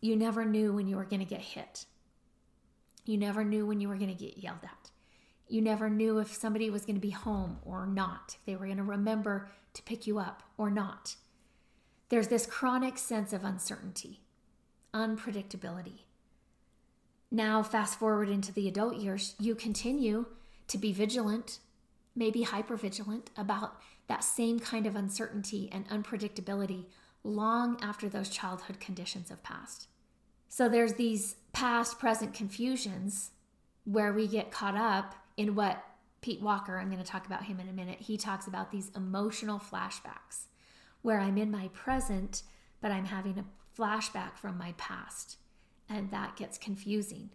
you 0.00 0.16
never 0.16 0.44
knew 0.44 0.72
when 0.72 0.86
you 0.86 0.96
were 0.96 1.04
going 1.04 1.20
to 1.20 1.26
get 1.26 1.40
hit. 1.40 1.86
You 3.04 3.16
never 3.16 3.44
knew 3.44 3.66
when 3.66 3.80
you 3.80 3.88
were 3.88 3.96
going 3.96 4.14
to 4.14 4.24
get 4.24 4.38
yelled 4.38 4.64
at. 4.64 4.90
You 5.48 5.62
never 5.62 5.88
knew 5.88 6.18
if 6.18 6.32
somebody 6.34 6.68
was 6.68 6.84
going 6.84 6.96
to 6.96 7.00
be 7.00 7.10
home 7.10 7.58
or 7.64 7.86
not, 7.86 8.36
if 8.38 8.44
they 8.44 8.54
were 8.54 8.66
going 8.66 8.76
to 8.76 8.82
remember 8.82 9.48
to 9.74 9.82
pick 9.82 10.06
you 10.06 10.18
up 10.18 10.42
or 10.58 10.70
not. 10.70 11.16
There's 12.10 12.28
this 12.28 12.46
chronic 12.46 12.98
sense 12.98 13.32
of 13.32 13.44
uncertainty, 13.44 14.20
unpredictability. 14.94 16.00
Now, 17.30 17.62
fast 17.62 17.98
forward 17.98 18.28
into 18.28 18.52
the 18.52 18.68
adult 18.68 18.96
years, 18.96 19.34
you 19.38 19.54
continue 19.54 20.26
to 20.68 20.78
be 20.78 20.92
vigilant, 20.92 21.58
maybe 22.14 22.44
hypervigilant 22.44 23.26
about 23.36 23.80
that 24.06 24.24
same 24.24 24.58
kind 24.58 24.86
of 24.86 24.96
uncertainty 24.96 25.68
and 25.70 25.88
unpredictability 25.88 26.86
long 27.28 27.78
after 27.82 28.08
those 28.08 28.28
childhood 28.28 28.80
conditions 28.80 29.28
have 29.28 29.42
passed. 29.42 29.88
So 30.48 30.68
there's 30.68 30.94
these 30.94 31.36
past 31.52 31.98
present 31.98 32.34
confusions 32.34 33.30
where 33.84 34.12
we 34.12 34.26
get 34.26 34.50
caught 34.50 34.76
up 34.76 35.14
in 35.36 35.54
what 35.54 35.84
Pete 36.20 36.40
Walker, 36.40 36.78
I'm 36.78 36.90
going 36.90 37.02
to 37.02 37.08
talk 37.08 37.26
about 37.26 37.44
him 37.44 37.60
in 37.60 37.68
a 37.68 37.72
minute, 37.72 38.00
he 38.00 38.16
talks 38.16 38.46
about 38.46 38.72
these 38.72 38.90
emotional 38.96 39.58
flashbacks 39.58 40.46
where 41.02 41.20
I'm 41.20 41.38
in 41.38 41.50
my 41.50 41.68
present, 41.68 42.42
but 42.80 42.90
I'm 42.90 43.04
having 43.04 43.38
a 43.38 43.80
flashback 43.80 44.36
from 44.36 44.58
my 44.58 44.74
past. 44.76 45.36
And 45.88 46.10
that 46.10 46.36
gets 46.36 46.58
confusing. 46.58 47.30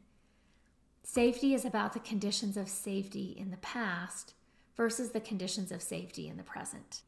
Safety 1.03 1.53
is 1.53 1.65
about 1.65 1.93
the 1.93 1.99
conditions 1.99 2.57
of 2.57 2.69
safety 2.69 3.35
in 3.37 3.51
the 3.51 3.57
past 3.57 4.33
versus 4.75 5.11
the 5.11 5.19
conditions 5.19 5.71
of 5.71 5.81
safety 5.81 6.27
in 6.27 6.37
the 6.37 6.43
present. 6.43 7.01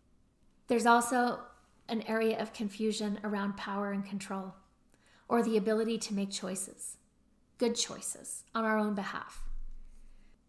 There's 0.68 0.86
also 0.86 1.42
an 1.88 2.02
area 2.04 2.40
of 2.42 2.54
confusion 2.54 3.20
around 3.24 3.58
power 3.58 3.92
and 3.92 4.06
control, 4.06 4.56
or 5.28 5.44
the 5.44 5.58
ability 5.58 5.98
to 5.98 6.14
make 6.14 6.32
choices, 6.32 6.98
good 7.58 7.76
choices, 7.76 8.44
on 8.54 8.66
our 8.66 8.78
own 8.78 8.96
behalf. 8.96 9.44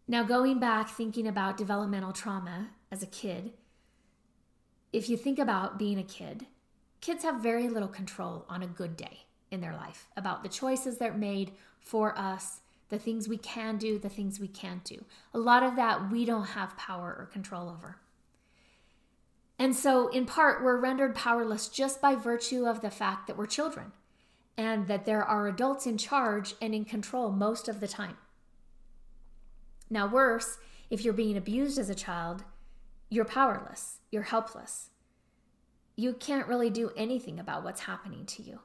Now, 0.07 0.23
going 0.23 0.59
back 0.59 0.89
thinking 0.89 1.27
about 1.27 1.57
developmental 1.57 2.13
trauma 2.13 2.69
as 2.91 3.03
a 3.03 3.07
kid, 3.07 3.53
if 4.93 5.09
you 5.09 5.17
think 5.17 5.37
about 5.37 5.77
being 5.77 5.99
a 5.99 6.03
kid, 6.03 6.45
kids 7.01 7.23
have 7.23 7.41
very 7.41 7.67
little 7.67 7.89
control 7.89 8.45
on 8.47 8.63
a 8.63 8.67
good 8.67 8.95
day 8.95 9.25
in 9.51 9.61
their 9.61 9.73
life 9.73 10.07
about 10.15 10.43
the 10.43 10.49
choices 10.49 10.97
that 10.97 11.11
are 11.11 11.17
made 11.17 11.51
for 11.79 12.17
us, 12.17 12.61
the 12.89 12.97
things 12.97 13.27
we 13.27 13.37
can 13.37 13.77
do, 13.77 13.99
the 13.99 14.09
things 14.09 14.39
we 14.39 14.47
can't 14.47 14.83
do. 14.83 15.03
A 15.33 15.39
lot 15.39 15.63
of 15.63 15.75
that 15.75 16.09
we 16.09 16.25
don't 16.25 16.47
have 16.47 16.77
power 16.77 17.15
or 17.19 17.25
control 17.25 17.69
over. 17.69 17.97
And 19.59 19.75
so, 19.75 20.07
in 20.09 20.25
part, 20.25 20.63
we're 20.63 20.79
rendered 20.79 21.15
powerless 21.15 21.67
just 21.67 21.99
by 21.99 22.15
virtue 22.15 22.65
of 22.65 22.81
the 22.81 22.91
fact 22.91 23.27
that 23.27 23.37
we're 23.37 23.47
children 23.47 23.91
and 24.57 24.87
that 24.87 25.05
there 25.05 25.23
are 25.23 25.47
adults 25.47 25.85
in 25.85 25.97
charge 25.97 26.55
and 26.61 26.73
in 26.73 26.85
control 26.85 27.31
most 27.31 27.67
of 27.67 27.79
the 27.79 27.87
time. 27.87 28.17
Now, 29.89 30.07
worse, 30.07 30.57
If 30.89 31.03
you're 31.03 31.13
being 31.13 31.35
abused 31.35 31.77
as 31.77 31.89
a 31.89 31.95
child, 31.95 32.45
you're 33.09 33.25
powerless, 33.25 33.97
you're 34.09 34.23
helpless. 34.23 34.89
You 35.95 36.13
can't 36.13 36.47
really 36.47 36.69
do 36.69 36.91
anything 36.95 37.39
about 37.39 37.63
what's 37.63 37.81
happening 37.81 38.25
to 38.27 38.43
you. 38.43 38.59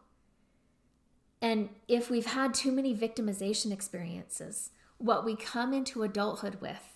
And 1.41 1.71
if 1.89 2.11
we've 2.11 2.27
had 2.27 2.55
too 2.55 2.71
many 2.71 2.95
victimization 2.95 3.73
experiences, 3.73 4.71
what 4.99 5.25
we 5.25 5.35
come 5.35 5.73
into 5.73 6.05
adulthood 6.05 6.61
with 6.61 6.92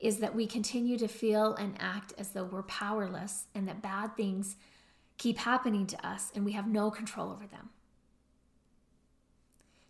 is 0.00 0.18
that 0.18 0.34
we 0.34 0.46
continue 0.46 0.96
to 0.98 1.08
feel 1.08 1.54
and 1.54 1.74
act 1.80 2.12
as 2.18 2.30
though 2.30 2.44
we're 2.44 2.62
powerless 2.62 3.46
and 3.54 3.66
that 3.66 3.82
bad 3.82 4.16
things 4.16 4.56
keep 5.16 5.38
happening 5.38 5.86
to 5.86 6.06
us 6.06 6.30
and 6.34 6.44
we 6.44 6.52
have 6.52 6.68
no 6.68 6.90
control 6.90 7.30
over 7.30 7.46
them. 7.46 7.70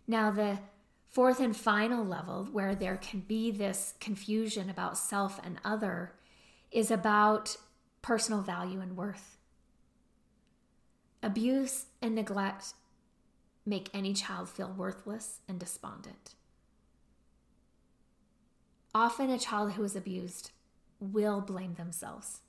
Now, 0.07 0.31
the 0.31 0.59
fourth 1.07 1.39
and 1.39 1.55
final 1.55 2.03
level 2.03 2.47
where 2.51 2.73
there 2.73 2.97
can 2.97 3.19
be 3.21 3.51
this 3.51 3.93
confusion 3.99 4.69
about 4.69 4.97
self 4.97 5.39
and 5.43 5.59
other 5.63 6.13
is 6.71 6.89
about 6.89 7.57
personal 8.01 8.41
value 8.41 8.79
and 8.79 8.97
worth. 8.97 9.37
Abuse 11.21 11.85
and 12.01 12.15
neglect 12.15 12.73
make 13.65 13.89
any 13.93 14.13
child 14.13 14.49
feel 14.49 14.73
worthless 14.75 15.39
and 15.47 15.59
despondent. 15.59 16.33
Often, 18.93 19.29
a 19.29 19.37
child 19.37 19.73
who 19.73 19.83
is 19.83 19.95
abused 19.95 20.51
will 20.99 21.41
blame 21.41 21.75
themselves. 21.75 22.41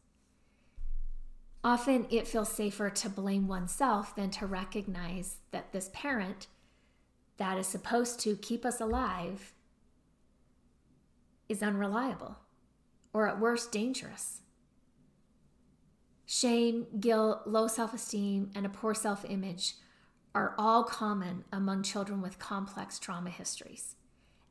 Often, 1.63 2.07
it 2.11 2.27
feels 2.27 2.51
safer 2.51 2.89
to 2.89 3.09
blame 3.11 3.47
oneself 3.47 4.15
than 4.15 4.31
to 4.31 4.47
recognize 4.47 5.37
that 5.51 5.73
this 5.73 5.91
parent 5.93 6.47
that 7.37 7.59
is 7.59 7.67
supposed 7.67 8.21
to 8.21 8.37
keep 8.37 8.65
us 8.65 8.81
alive 8.81 9.55
is 11.49 11.63
unreliable 11.63 12.37
or, 13.13 13.29
at 13.29 13.41
worst, 13.41 13.73
dangerous. 13.73 14.41
Shame, 16.25 16.87
guilt, 17.01 17.41
low 17.47 17.67
self 17.67 17.93
esteem, 17.93 18.51
and 18.55 18.65
a 18.65 18.69
poor 18.69 18.95
self 18.95 19.25
image 19.29 19.75
are 20.35 20.55
all 20.57 20.85
common 20.85 21.45
among 21.53 21.83
children 21.83 22.23
with 22.23 22.39
complex 22.39 22.99
trauma 22.99 23.31
histories. 23.31 23.97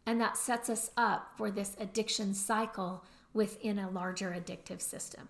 And 0.10 0.20
that 0.22 0.38
sets 0.38 0.72
us 0.72 0.90
up 0.98 1.34
for 1.38 1.52
this 1.52 1.76
addiction 1.80 2.34
cycle 2.34 3.06
within 3.32 3.78
a 3.78 3.92
larger 3.92 4.32
addictive 4.32 4.82
system. 4.82 5.30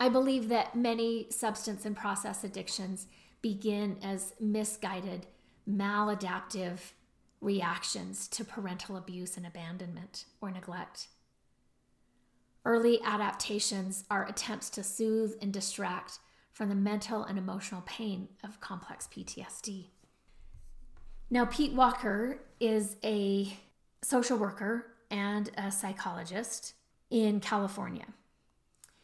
I 0.00 0.08
believe 0.08 0.48
that 0.48 0.74
many 0.74 1.26
substance 1.28 1.84
and 1.84 1.94
process 1.94 2.42
addictions 2.42 3.08
begin 3.42 3.98
as 4.02 4.32
misguided, 4.40 5.26
maladaptive 5.68 6.78
reactions 7.42 8.26
to 8.28 8.42
parental 8.42 8.96
abuse 8.96 9.36
and 9.36 9.46
abandonment 9.46 10.24
or 10.40 10.50
neglect. 10.50 11.08
Early 12.64 13.02
adaptations 13.04 14.04
are 14.10 14.26
attempts 14.26 14.70
to 14.70 14.82
soothe 14.82 15.34
and 15.42 15.52
distract 15.52 16.20
from 16.52 16.70
the 16.70 16.74
mental 16.74 17.22
and 17.22 17.36
emotional 17.36 17.82
pain 17.84 18.28
of 18.42 18.62
complex 18.62 19.06
PTSD. 19.14 19.88
Now, 21.28 21.44
Pete 21.44 21.74
Walker 21.74 22.40
is 22.58 22.96
a 23.04 23.52
social 24.02 24.38
worker 24.38 24.86
and 25.10 25.50
a 25.56 25.70
psychologist 25.70 26.74
in 27.10 27.40
California. 27.40 28.06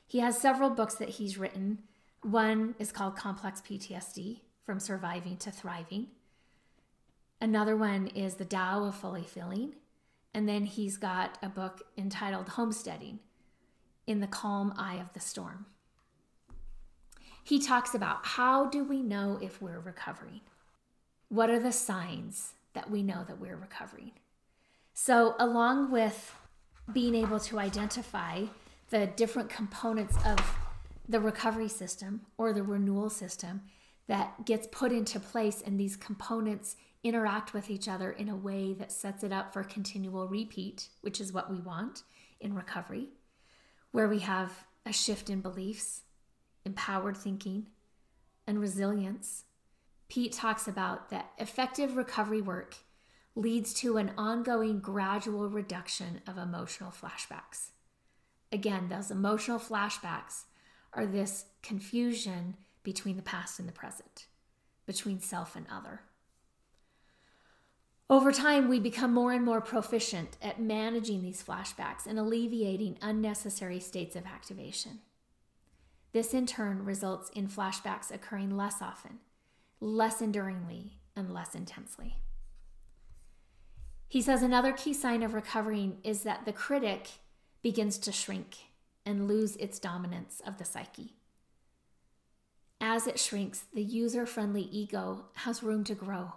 He 0.06 0.20
has 0.20 0.38
several 0.38 0.70
books 0.70 0.94
that 0.94 1.10
he's 1.10 1.38
written. 1.38 1.82
One 2.22 2.74
is 2.78 2.92
called 2.92 3.16
Complex 3.16 3.60
PTSD 3.60 4.40
From 4.64 4.78
Surviving 4.78 5.36
to 5.38 5.50
Thriving. 5.50 6.08
Another 7.40 7.76
one 7.76 8.06
is 8.08 8.34
The 8.34 8.44
Tao 8.44 8.84
of 8.84 8.94
Fully 8.94 9.24
Feeling. 9.24 9.74
And 10.32 10.48
then 10.48 10.64
he's 10.64 10.96
got 10.96 11.38
a 11.42 11.48
book 11.48 11.82
entitled 11.96 12.50
Homesteading 12.50 13.20
in 14.06 14.20
the 14.20 14.26
Calm 14.26 14.72
Eye 14.76 14.96
of 14.96 15.12
the 15.12 15.20
Storm 15.20 15.66
he 17.46 17.60
talks 17.60 17.94
about 17.94 18.26
how 18.26 18.66
do 18.66 18.82
we 18.82 19.00
know 19.00 19.38
if 19.40 19.62
we're 19.62 19.78
recovering? 19.78 20.40
What 21.28 21.48
are 21.48 21.60
the 21.60 21.70
signs 21.70 22.54
that 22.74 22.90
we 22.90 23.04
know 23.04 23.22
that 23.22 23.38
we're 23.38 23.54
recovering? 23.54 24.10
So, 24.98 25.34
along 25.38 25.90
with 25.90 26.34
being 26.90 27.14
able 27.14 27.38
to 27.40 27.58
identify 27.58 28.46
the 28.88 29.06
different 29.06 29.50
components 29.50 30.16
of 30.24 30.38
the 31.06 31.20
recovery 31.20 31.68
system 31.68 32.22
or 32.38 32.54
the 32.54 32.62
renewal 32.62 33.10
system 33.10 33.60
that 34.06 34.46
gets 34.46 34.66
put 34.72 34.92
into 34.92 35.20
place, 35.20 35.60
and 35.60 35.78
these 35.78 35.96
components 35.96 36.76
interact 37.04 37.52
with 37.52 37.68
each 37.68 37.88
other 37.88 38.10
in 38.10 38.30
a 38.30 38.34
way 38.34 38.72
that 38.72 38.90
sets 38.90 39.22
it 39.22 39.32
up 39.32 39.52
for 39.52 39.62
continual 39.62 40.28
repeat, 40.28 40.88
which 41.02 41.20
is 41.20 41.30
what 41.30 41.50
we 41.50 41.60
want 41.60 42.02
in 42.40 42.54
recovery, 42.54 43.10
where 43.92 44.08
we 44.08 44.20
have 44.20 44.64
a 44.86 44.94
shift 44.94 45.28
in 45.28 45.42
beliefs, 45.42 46.04
empowered 46.64 47.18
thinking, 47.18 47.66
and 48.46 48.58
resilience. 48.58 49.44
Pete 50.08 50.32
talks 50.32 50.66
about 50.66 51.10
that 51.10 51.32
effective 51.36 51.96
recovery 51.98 52.40
work 52.40 52.76
leads 53.36 53.74
to 53.74 53.98
an 53.98 54.10
ongoing 54.16 54.80
gradual 54.80 55.48
reduction 55.48 56.22
of 56.26 56.38
emotional 56.38 56.90
flashbacks. 56.90 57.68
Again, 58.50 58.88
those 58.88 59.10
emotional 59.10 59.58
flashbacks 59.58 60.44
are 60.94 61.04
this 61.06 61.44
confusion 61.62 62.56
between 62.82 63.16
the 63.16 63.22
past 63.22 63.58
and 63.58 63.68
the 63.68 63.72
present, 63.72 64.26
between 64.86 65.20
self 65.20 65.54
and 65.54 65.66
other. 65.70 66.00
Over 68.08 68.32
time, 68.32 68.68
we 68.68 68.80
become 68.80 69.12
more 69.12 69.32
and 69.32 69.44
more 69.44 69.60
proficient 69.60 70.38
at 70.40 70.60
managing 70.60 71.22
these 71.22 71.42
flashbacks 71.42 72.06
and 72.06 72.18
alleviating 72.18 72.98
unnecessary 73.02 73.80
states 73.80 74.16
of 74.16 74.24
activation. 74.24 75.00
This 76.12 76.32
in 76.32 76.46
turn 76.46 76.84
results 76.84 77.30
in 77.34 77.48
flashbacks 77.48 78.14
occurring 78.14 78.56
less 78.56 78.80
often, 78.80 79.18
less 79.80 80.22
enduringly, 80.22 81.00
and 81.14 81.34
less 81.34 81.54
intensely. 81.54 82.16
He 84.08 84.22
says 84.22 84.42
another 84.42 84.72
key 84.72 84.94
sign 84.94 85.22
of 85.22 85.34
recovering 85.34 85.98
is 86.04 86.22
that 86.22 86.44
the 86.44 86.52
critic 86.52 87.08
begins 87.62 87.98
to 87.98 88.12
shrink 88.12 88.56
and 89.04 89.28
lose 89.28 89.56
its 89.56 89.78
dominance 89.78 90.40
of 90.46 90.58
the 90.58 90.64
psyche. 90.64 91.16
As 92.80 93.06
it 93.06 93.18
shrinks, 93.18 93.64
the 93.72 93.82
user 93.82 94.26
friendly 94.26 94.62
ego 94.62 95.26
has 95.34 95.62
room 95.62 95.82
to 95.84 95.94
grow 95.94 96.34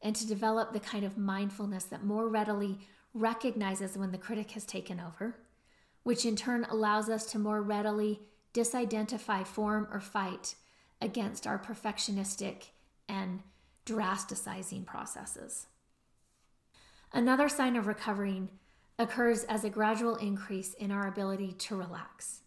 and 0.00 0.14
to 0.16 0.26
develop 0.26 0.72
the 0.72 0.80
kind 0.80 1.04
of 1.04 1.18
mindfulness 1.18 1.84
that 1.84 2.04
more 2.04 2.28
readily 2.28 2.78
recognizes 3.12 3.96
when 3.96 4.12
the 4.12 4.18
critic 4.18 4.52
has 4.52 4.64
taken 4.64 5.00
over, 5.00 5.36
which 6.04 6.24
in 6.24 6.36
turn 6.36 6.64
allows 6.70 7.08
us 7.08 7.26
to 7.26 7.38
more 7.38 7.60
readily 7.60 8.20
disidentify, 8.54 9.46
form, 9.46 9.88
or 9.90 10.00
fight 10.00 10.54
against 11.00 11.46
our 11.46 11.58
perfectionistic 11.58 12.68
and 13.08 13.42
drasticizing 13.84 14.86
processes. 14.86 15.66
Another 17.12 17.48
sign 17.48 17.76
of 17.76 17.86
recovering 17.86 18.50
occurs 18.98 19.44
as 19.44 19.64
a 19.64 19.70
gradual 19.70 20.16
increase 20.16 20.74
in 20.74 20.90
our 20.90 21.06
ability 21.06 21.52
to 21.52 21.76
relax, 21.76 22.40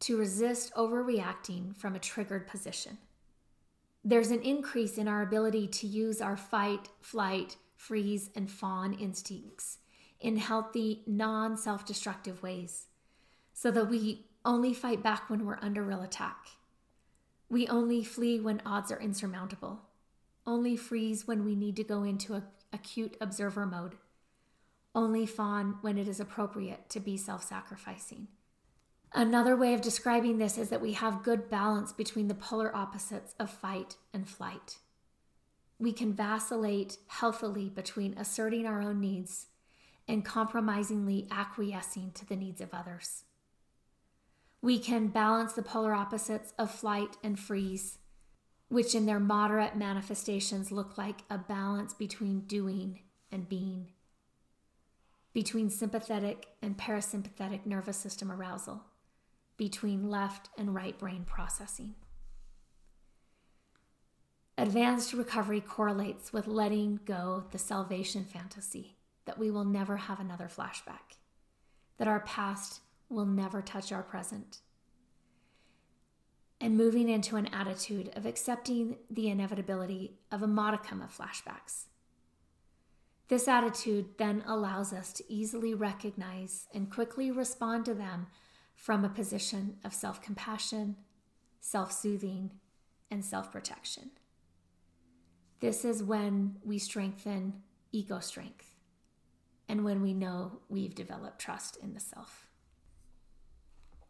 to 0.00 0.16
resist 0.16 0.72
overreacting 0.74 1.74
from 1.76 1.94
a 1.94 1.98
triggered 2.00 2.46
position. 2.46 2.98
There's 4.04 4.30
an 4.30 4.42
increase 4.42 4.96
in 4.96 5.08
our 5.08 5.22
ability 5.22 5.66
to 5.68 5.86
use 5.86 6.20
our 6.20 6.36
fight, 6.36 6.88
flight, 7.00 7.56
freeze, 7.76 8.30
and 8.34 8.50
fawn 8.50 8.94
instincts 8.94 9.78
in 10.20 10.36
healthy, 10.36 11.02
non 11.06 11.56
self 11.56 11.84
destructive 11.84 12.42
ways 12.42 12.86
so 13.52 13.70
that 13.70 13.88
we 13.88 14.24
only 14.44 14.72
fight 14.72 15.02
back 15.02 15.28
when 15.28 15.44
we're 15.44 15.58
under 15.60 15.82
real 15.82 16.02
attack. 16.02 16.46
We 17.48 17.66
only 17.66 18.04
flee 18.04 18.38
when 18.40 18.62
odds 18.64 18.92
are 18.92 19.00
insurmountable, 19.00 19.80
only 20.46 20.76
freeze 20.76 21.26
when 21.26 21.44
we 21.44 21.56
need 21.56 21.76
to 21.76 21.84
go 21.84 22.04
into 22.04 22.34
a, 22.34 22.44
acute 22.72 23.16
observer 23.20 23.66
mode, 23.66 23.96
only 24.94 25.26
fawn 25.26 25.78
when 25.80 25.98
it 25.98 26.08
is 26.08 26.20
appropriate 26.20 26.88
to 26.90 27.00
be 27.00 27.16
self 27.16 27.42
sacrificing. 27.42 28.28
Another 29.12 29.56
way 29.56 29.72
of 29.72 29.80
describing 29.80 30.38
this 30.38 30.58
is 30.58 30.68
that 30.68 30.82
we 30.82 30.92
have 30.92 31.22
good 31.22 31.48
balance 31.48 31.92
between 31.92 32.28
the 32.28 32.34
polar 32.34 32.74
opposites 32.74 33.34
of 33.38 33.50
fight 33.50 33.96
and 34.12 34.28
flight. 34.28 34.78
We 35.78 35.92
can 35.92 36.12
vacillate 36.12 36.98
healthily 37.06 37.70
between 37.70 38.18
asserting 38.18 38.66
our 38.66 38.82
own 38.82 39.00
needs 39.00 39.46
and 40.06 40.24
compromisingly 40.24 41.26
acquiescing 41.30 42.12
to 42.12 42.26
the 42.26 42.36
needs 42.36 42.60
of 42.60 42.74
others. 42.74 43.24
We 44.60 44.78
can 44.78 45.08
balance 45.08 45.52
the 45.52 45.62
polar 45.62 45.94
opposites 45.94 46.52
of 46.58 46.70
flight 46.70 47.16
and 47.22 47.38
freeze, 47.38 47.98
which 48.68 48.94
in 48.94 49.06
their 49.06 49.20
moderate 49.20 49.76
manifestations 49.76 50.70
look 50.70 50.98
like 50.98 51.22
a 51.30 51.38
balance 51.38 51.94
between 51.94 52.40
doing 52.40 53.00
and 53.32 53.48
being, 53.48 53.88
between 55.32 55.70
sympathetic 55.70 56.48
and 56.62 56.76
parasympathetic 56.76 57.64
nervous 57.64 57.96
system 57.96 58.30
arousal, 58.30 58.84
between 59.56 60.08
left 60.08 60.48
and 60.58 60.74
right 60.74 60.98
brain 60.98 61.24
processing. 61.24 61.94
Advanced 64.56 65.12
recovery 65.14 65.60
correlates 65.60 66.32
with 66.32 66.46
letting 66.46 66.98
go 67.04 67.44
the 67.52 67.58
salvation 67.58 68.24
fantasy 68.24 68.96
that 69.24 69.38
we 69.38 69.50
will 69.50 69.64
never 69.64 69.96
have 69.96 70.18
another 70.18 70.48
flashback 70.48 71.16
that 71.98 72.08
our 72.08 72.20
past 72.20 72.80
will 73.08 73.26
never 73.26 73.60
touch 73.60 73.92
our 73.92 74.02
present, 74.02 74.58
and 76.60 76.76
moving 76.76 77.08
into 77.08 77.36
an 77.36 77.46
attitude 77.46 78.10
of 78.16 78.26
accepting 78.26 78.96
the 79.10 79.28
inevitability 79.28 80.18
of 80.32 80.42
a 80.42 80.46
modicum 80.46 81.00
of 81.00 81.16
flashbacks. 81.16 81.84
This 83.28 83.46
attitude 83.46 84.16
then 84.16 84.42
allows 84.46 84.92
us 84.92 85.12
to 85.14 85.32
easily 85.32 85.74
recognize 85.74 86.66
and 86.74 86.90
quickly 86.90 87.30
respond 87.30 87.84
to 87.84 87.94
them 87.94 88.26
from 88.74 89.04
a 89.04 89.08
position 89.08 89.76
of 89.84 89.92
self 89.92 90.22
compassion, 90.22 90.96
self 91.60 91.92
soothing, 91.92 92.52
and 93.10 93.24
self 93.24 93.52
protection. 93.52 94.10
This 95.60 95.84
is 95.84 96.02
when 96.02 96.56
we 96.64 96.78
strengthen 96.78 97.62
ego 97.92 98.20
strength 98.20 98.76
and 99.68 99.84
when 99.84 100.00
we 100.00 100.14
know 100.14 100.60
we've 100.68 100.94
developed 100.94 101.38
trust 101.38 101.76
in 101.82 101.94
the 101.94 102.00
self. 102.00 102.47